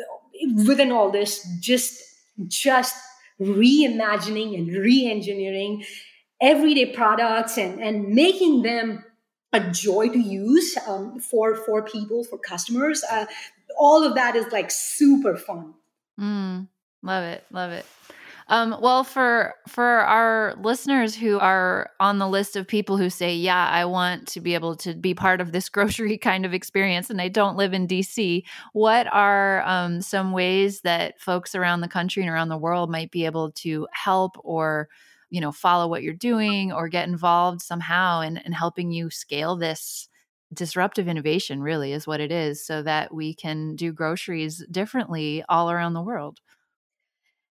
[0.67, 2.03] within all this, just
[2.49, 2.97] just
[3.41, 5.85] reimagining and re-engineering
[6.41, 9.05] everyday products and and making them
[9.53, 13.27] a joy to use um, for for people for customers uh,
[13.79, 15.75] all of that is like super fun
[16.21, 16.67] mm,
[17.03, 17.87] love it love it
[18.53, 23.35] um, well, for for our listeners who are on the list of people who say,
[23.35, 27.11] "Yeah, I want to be able to be part of this grocery kind of experience,"
[27.11, 28.45] and they don't live in DC,
[28.75, 33.11] what are um, some ways that folks around the country and around the world might
[33.11, 34.89] be able to help or
[35.31, 39.57] you know follow what you're doing or get involved somehow in, in helping you scale
[39.57, 40.09] this
[40.55, 45.71] disruptive innovation really is what it is so that we can do groceries differently all
[45.71, 46.41] around the world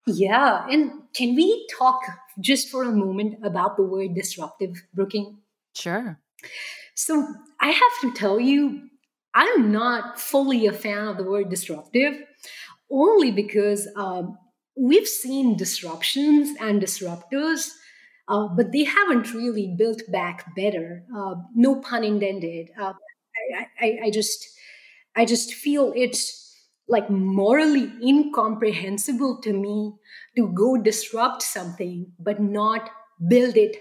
[0.05, 0.65] yeah.
[0.69, 2.01] And can we talk
[2.39, 5.37] just for a moment about the word disruptive, Brooking?
[5.75, 6.19] Sure.
[6.95, 7.27] So
[7.59, 8.89] I have to tell you,
[9.33, 12.13] I'm not fully a fan of the word disruptive,
[12.91, 14.37] only because um,
[14.77, 17.69] we've seen disruptions and disruptors,
[18.27, 21.03] uh, but they haven't really built back better.
[21.15, 22.69] Uh, no pun intended.
[22.79, 22.93] Uh,
[23.55, 24.47] I, I, I just,
[25.15, 26.42] I just feel it's
[26.87, 29.93] like morally incomprehensible to me
[30.35, 32.89] to go disrupt something but not
[33.27, 33.77] build it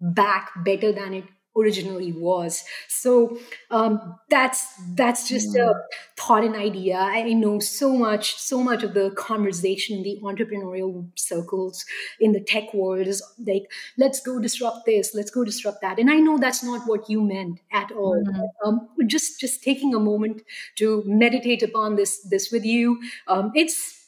[0.00, 1.24] back better than it
[1.56, 2.64] originally was.
[2.88, 3.38] So
[3.70, 5.68] um, that's that's just mm.
[5.68, 5.74] a
[6.16, 6.96] thought and idea.
[6.98, 11.84] I know so much so much of the conversation in the entrepreneurial circles
[12.20, 15.98] in the tech world is like let's go disrupt this let's go disrupt that.
[15.98, 18.22] And i know that's not what you meant at all.
[18.26, 18.48] Mm.
[18.64, 20.42] um, just just taking a moment
[20.76, 24.06] to meditate upon this this with you um, it's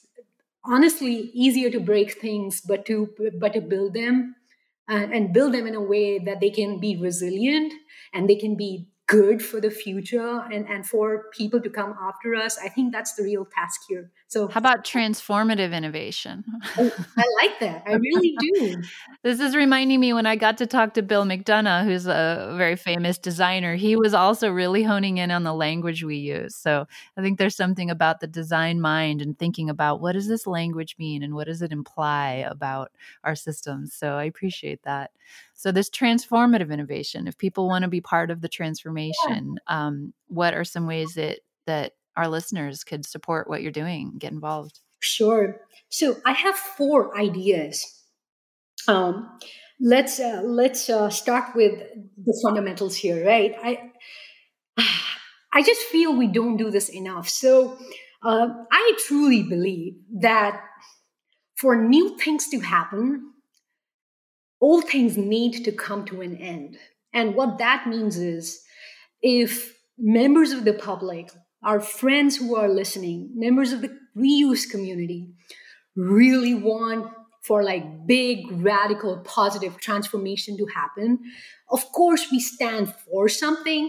[0.65, 4.35] honestly easier to break things but to but to build them
[4.89, 7.73] and, build them in a way that they can be resilient
[8.13, 12.35] and they can be good for the future and, and for people to come after
[12.35, 12.59] us.
[12.63, 14.11] I think that's the real task here.
[14.29, 16.45] So, how about transformative innovation?
[16.77, 17.83] I, I like that.
[17.87, 18.83] I really do.
[19.23, 22.77] this is reminding me when I got to talk to Bill McDonough, who's a very
[22.77, 23.75] famous designer.
[23.75, 26.55] He was also really honing in on the language we use.
[26.55, 26.87] So,
[27.17, 30.97] I think there's something about the design mind and thinking about what does this language
[30.99, 32.93] mean and what does it imply about
[33.25, 33.95] our systems.
[33.95, 35.13] So, I appreciate that.
[35.59, 39.87] So, this transformative innovation, if people want to be part of the transformation, yeah.
[39.87, 44.31] um, what are some ways that that our listeners could support what you're doing, get
[44.31, 44.79] involved?
[45.01, 45.61] Sure.
[45.89, 47.85] So, I have four ideas.
[48.87, 49.37] Um,
[49.81, 51.83] let's uh, let's uh, start with
[52.17, 53.57] the fundamentals here, right?
[53.61, 53.91] I
[55.53, 57.29] I just feel we don't do this enough.
[57.29, 57.77] So,
[58.23, 60.61] uh, I truly believe that
[61.57, 63.33] for new things to happen,
[64.61, 66.79] all things need to come to an end.
[67.13, 68.63] And what that means is
[69.23, 71.31] if members of the public,
[71.63, 75.29] our friends who are listening, members of the reuse community,
[75.97, 77.11] really want
[77.43, 81.19] for like big, radical, positive transformation to happen,
[81.71, 83.89] of course we stand for something,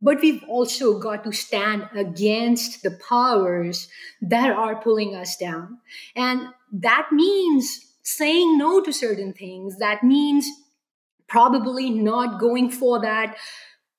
[0.00, 3.88] but we've also got to stand against the powers
[4.22, 5.78] that are pulling us down.
[6.16, 9.78] And that means saying no to certain things.
[9.78, 10.46] That means
[11.28, 13.36] probably not going for that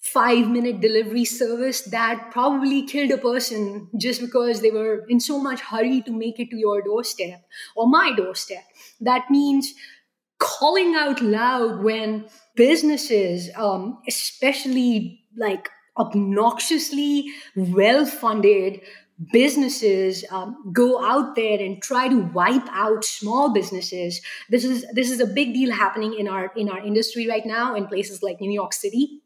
[0.01, 5.39] five minute delivery service that probably killed a person just because they were in so
[5.39, 7.41] much hurry to make it to your doorstep
[7.75, 8.63] or my doorstep.
[8.99, 9.73] That means
[10.39, 18.81] calling out loud when businesses, um, especially like obnoxiously well funded
[19.31, 24.21] businesses um, go out there and try to wipe out small businesses.
[24.49, 27.75] This is this is a big deal happening in our in our industry right now
[27.75, 29.21] in places like new york city.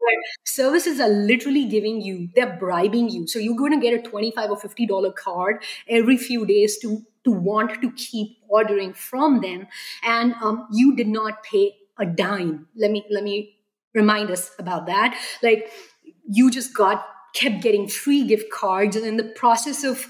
[0.00, 3.26] Where services are literally giving you they're bribing you.
[3.26, 7.02] So you're going to get a 25 or 50 dollar card every few days to
[7.24, 9.66] to want to keep ordering from them.
[10.02, 12.68] And um, you did not pay a dime.
[12.76, 13.56] Let me let me
[13.94, 15.18] remind us about that.
[15.42, 15.70] Like
[16.28, 17.06] you just got
[17.38, 20.08] kept getting free gift cards and in the process of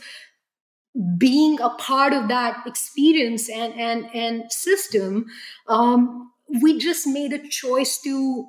[1.16, 5.26] being a part of that experience and and and system
[5.68, 8.48] um, we just made a choice to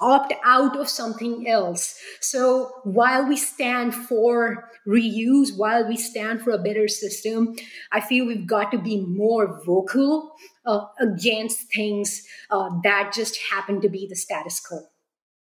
[0.00, 1.98] opt out of something else.
[2.20, 7.54] So while we stand for reuse while we stand for a better system
[7.92, 10.32] i feel we've got to be more vocal
[10.66, 14.80] uh, against things uh, that just happen to be the status quo.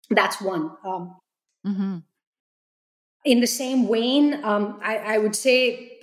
[0.10, 0.72] That's one.
[0.86, 1.16] Um,
[1.66, 1.98] mm-hmm
[3.24, 6.00] in the same vein, um, I, I, would say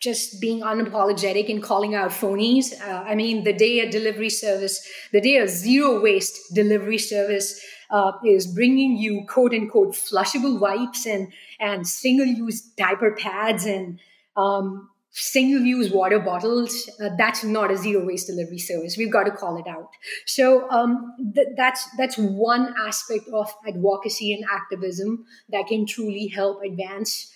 [0.00, 2.80] just being unapologetic and calling out phonies.
[2.80, 7.60] Uh, I mean, the day a delivery service, the day a zero waste delivery service
[7.90, 14.00] uh, is bringing you quote unquote flushable wipes and and single use diaper pads and
[14.36, 18.96] um, single use water bottles, uh, that's not a zero waste delivery service.
[18.98, 19.88] We've got to call it out.
[20.26, 26.62] So um, th- that's that's one aspect of advocacy and activism that can truly help
[26.62, 27.32] advance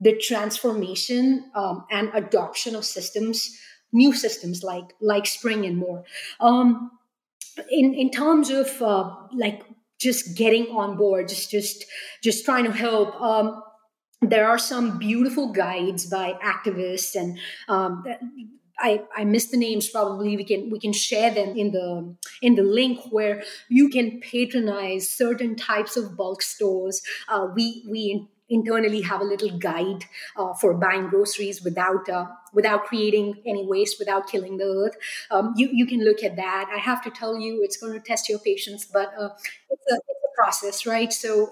[0.00, 3.58] the transformation um, and adoption of systems,
[3.92, 6.04] new systems like like Spring and more.
[6.38, 6.92] Um,
[7.70, 9.62] in in terms of uh, like
[9.98, 11.86] just getting on board, just just
[12.22, 13.20] just trying to help.
[13.20, 13.62] Um,
[14.22, 17.38] there are some beautiful guides by activists and
[17.68, 18.04] um,
[18.78, 20.36] I, I missed the names probably.
[20.36, 25.08] We can we can share them in the in the link where you can patronize
[25.08, 27.00] certain types of bulk stores.
[27.28, 30.04] Uh, we we internally have a little guide
[30.36, 34.96] uh, for buying groceries without uh, without creating any waste without killing the earth.
[35.30, 36.70] Um, you, you can look at that.
[36.74, 39.30] I have to tell you it's going to test your patience but uh,
[39.70, 41.12] it's, a, it's a process right?
[41.12, 41.48] So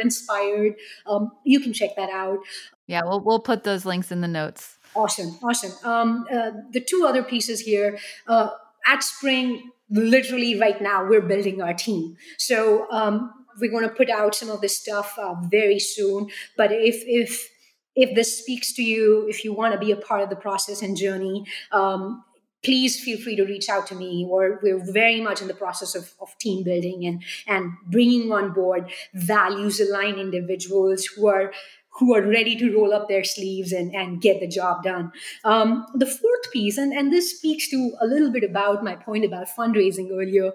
[0.00, 0.74] inspired,
[1.06, 2.38] um, you can check that out.
[2.86, 4.78] Yeah, we'll we'll put those links in the notes.
[4.94, 5.72] Awesome, awesome.
[5.84, 8.50] Um, uh, the two other pieces here uh,
[8.86, 12.16] at Spring, literally right now, we're building our team.
[12.38, 16.30] So um, we're going to put out some of this stuff uh, very soon.
[16.56, 17.48] But if if
[17.94, 20.82] if this speaks to you, if you want to be a part of the process
[20.82, 22.24] and journey, um,
[22.62, 25.94] please feel free to reach out to me or we're very much in the process
[25.94, 31.52] of, of team building and and bringing on board values aligned individuals who are
[31.98, 35.12] who are ready to roll up their sleeves and, and get the job done.
[35.44, 39.24] Um, the fourth piece, and, and this speaks to a little bit about my point
[39.24, 40.52] about fundraising earlier.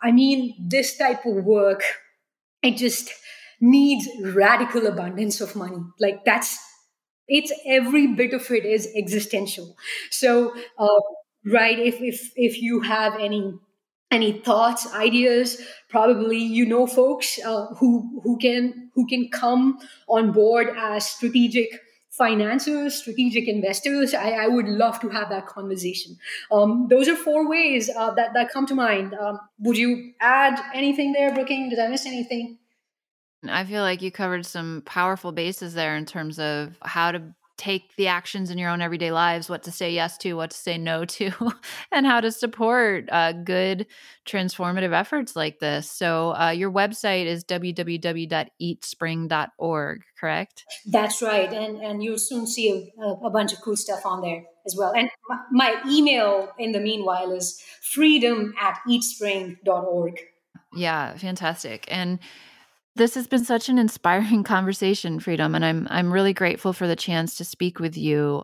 [0.00, 1.82] I mean, this type of work,
[2.62, 3.10] it just
[3.60, 5.82] needs radical abundance of money.
[5.98, 6.58] Like that's
[7.28, 9.76] it's every bit of it is existential.
[10.10, 11.00] So uh,
[11.46, 11.78] right?
[11.78, 13.54] If if if you have any
[14.10, 19.78] any thoughts ideas probably you know folks uh, who who can who can come
[20.08, 21.80] on board as strategic
[22.16, 24.14] financiers strategic investors.
[24.14, 26.16] I, I would love to have that conversation.
[26.50, 29.14] Um, those are four ways uh, that that come to mind.
[29.14, 31.68] Um, would you add anything there brooking?
[31.68, 32.58] Did i miss anything?
[33.48, 37.22] I feel like you covered some powerful bases there in terms of how to
[37.56, 40.56] take the actions in your own everyday lives, what to say yes to, what to
[40.56, 41.30] say no to,
[41.92, 43.86] and how to support uh, good
[44.26, 45.90] transformative efforts like this.
[45.90, 50.64] So, uh, your website is www.eatspring.org, correct?
[50.86, 51.52] That's right.
[51.52, 54.92] And, and you'll soon see a, a bunch of cool stuff on there as well.
[54.94, 55.08] And
[55.50, 60.20] my email in the meanwhile is freedom at eatspring.org.
[60.74, 61.86] Yeah, fantastic.
[61.88, 62.18] And
[62.96, 66.96] this has been such an inspiring conversation, Freedom, and I'm I'm really grateful for the
[66.96, 68.42] chance to speak with you.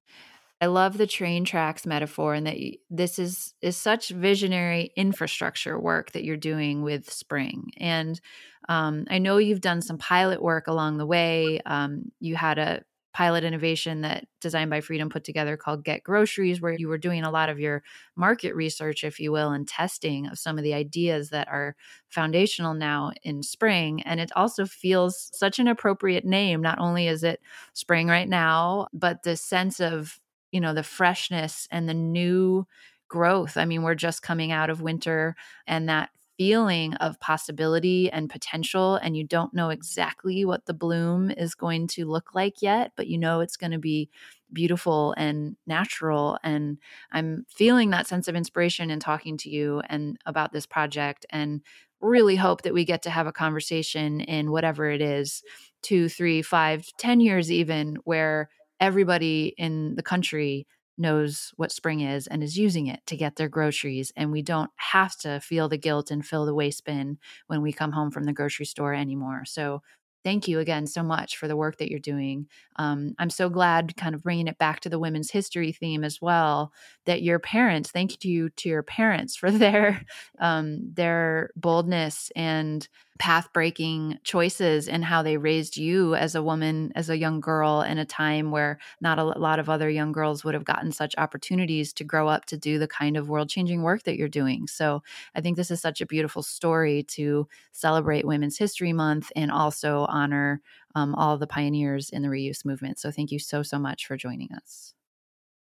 [0.60, 2.56] I love the train tracks metaphor and that
[2.88, 7.72] this is is such visionary infrastructure work that you're doing with Spring.
[7.78, 8.20] And
[8.68, 11.60] um, I know you've done some pilot work along the way.
[11.66, 12.82] Um, you had a
[13.12, 17.24] pilot innovation that Design by Freedom put together called Get Groceries, where you were doing
[17.24, 17.82] a lot of your
[18.16, 21.76] market research, if you will, and testing of some of the ideas that are
[22.08, 24.02] foundational now in spring.
[24.02, 26.62] And it also feels such an appropriate name.
[26.62, 27.40] Not only is it
[27.74, 30.18] spring right now, but the sense of,
[30.50, 32.66] you know, the freshness and the new
[33.08, 33.58] growth.
[33.58, 35.36] I mean, we're just coming out of winter
[35.66, 36.10] and that
[36.42, 41.86] feeling of possibility and potential and you don't know exactly what the bloom is going
[41.86, 44.10] to look like yet but you know it's going to be
[44.52, 46.78] beautiful and natural and
[47.12, 51.60] i'm feeling that sense of inspiration in talking to you and about this project and
[52.00, 55.44] really hope that we get to have a conversation in whatever it is
[55.80, 58.48] two three five ten years even where
[58.80, 60.66] everybody in the country
[60.98, 64.70] knows what spring is and is using it to get their groceries and we don't
[64.76, 68.24] have to feel the guilt and fill the waste bin when we come home from
[68.24, 69.82] the grocery store anymore so
[70.24, 72.46] thank you again so much for the work that you're doing.
[72.76, 76.20] Um, I'm so glad, kind of bringing it back to the women's history theme as
[76.20, 76.72] well,
[77.06, 77.90] that your parents.
[77.90, 80.04] Thank you to your parents for their
[80.38, 82.86] um, their boldness and
[83.18, 87.82] path breaking choices and how they raised you as a woman, as a young girl
[87.82, 91.14] in a time where not a lot of other young girls would have gotten such
[91.18, 94.66] opportunities to grow up to do the kind of world changing work that you're doing.
[94.66, 95.02] So
[95.34, 100.06] I think this is such a beautiful story to celebrate Women's History Month and also
[100.08, 100.60] honor
[100.94, 102.98] um, all the pioneers in the reuse movement.
[102.98, 104.94] So thank you so, so much for joining us.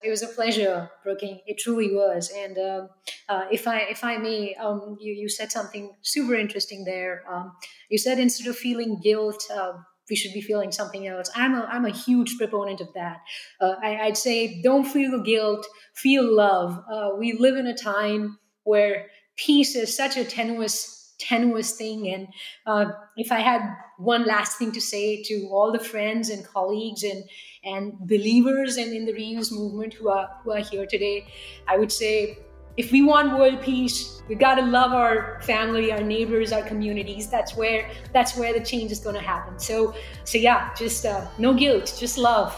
[0.02, 1.40] It was a pleasure, Brooking.
[1.46, 2.30] It truly was.
[2.30, 2.86] And uh,
[3.28, 7.24] uh, if I if I may, um, you you said something super interesting there.
[7.30, 7.52] Um,
[7.88, 9.72] you said instead of feeling guilt, uh,
[10.08, 11.30] we should be feeling something else.
[11.34, 13.18] I'm a I'm a huge proponent of that.
[13.60, 16.78] Uh, I, would say don't feel guilt, feel love.
[16.90, 22.08] Uh, we live in a time where peace is such a tenuous tenuous thing.
[22.12, 22.28] And
[22.66, 23.62] uh, if I had
[23.98, 27.24] one last thing to say to all the friends and colleagues and
[27.64, 31.26] and believers in, in the reuse movement who are who are here today,
[31.66, 32.38] I would say
[32.76, 37.28] if we want world peace, we got to love our family, our neighbors, our communities.
[37.28, 39.58] That's where that's where the change is going to happen.
[39.58, 39.94] So
[40.24, 42.54] so yeah, just uh, no guilt, just love.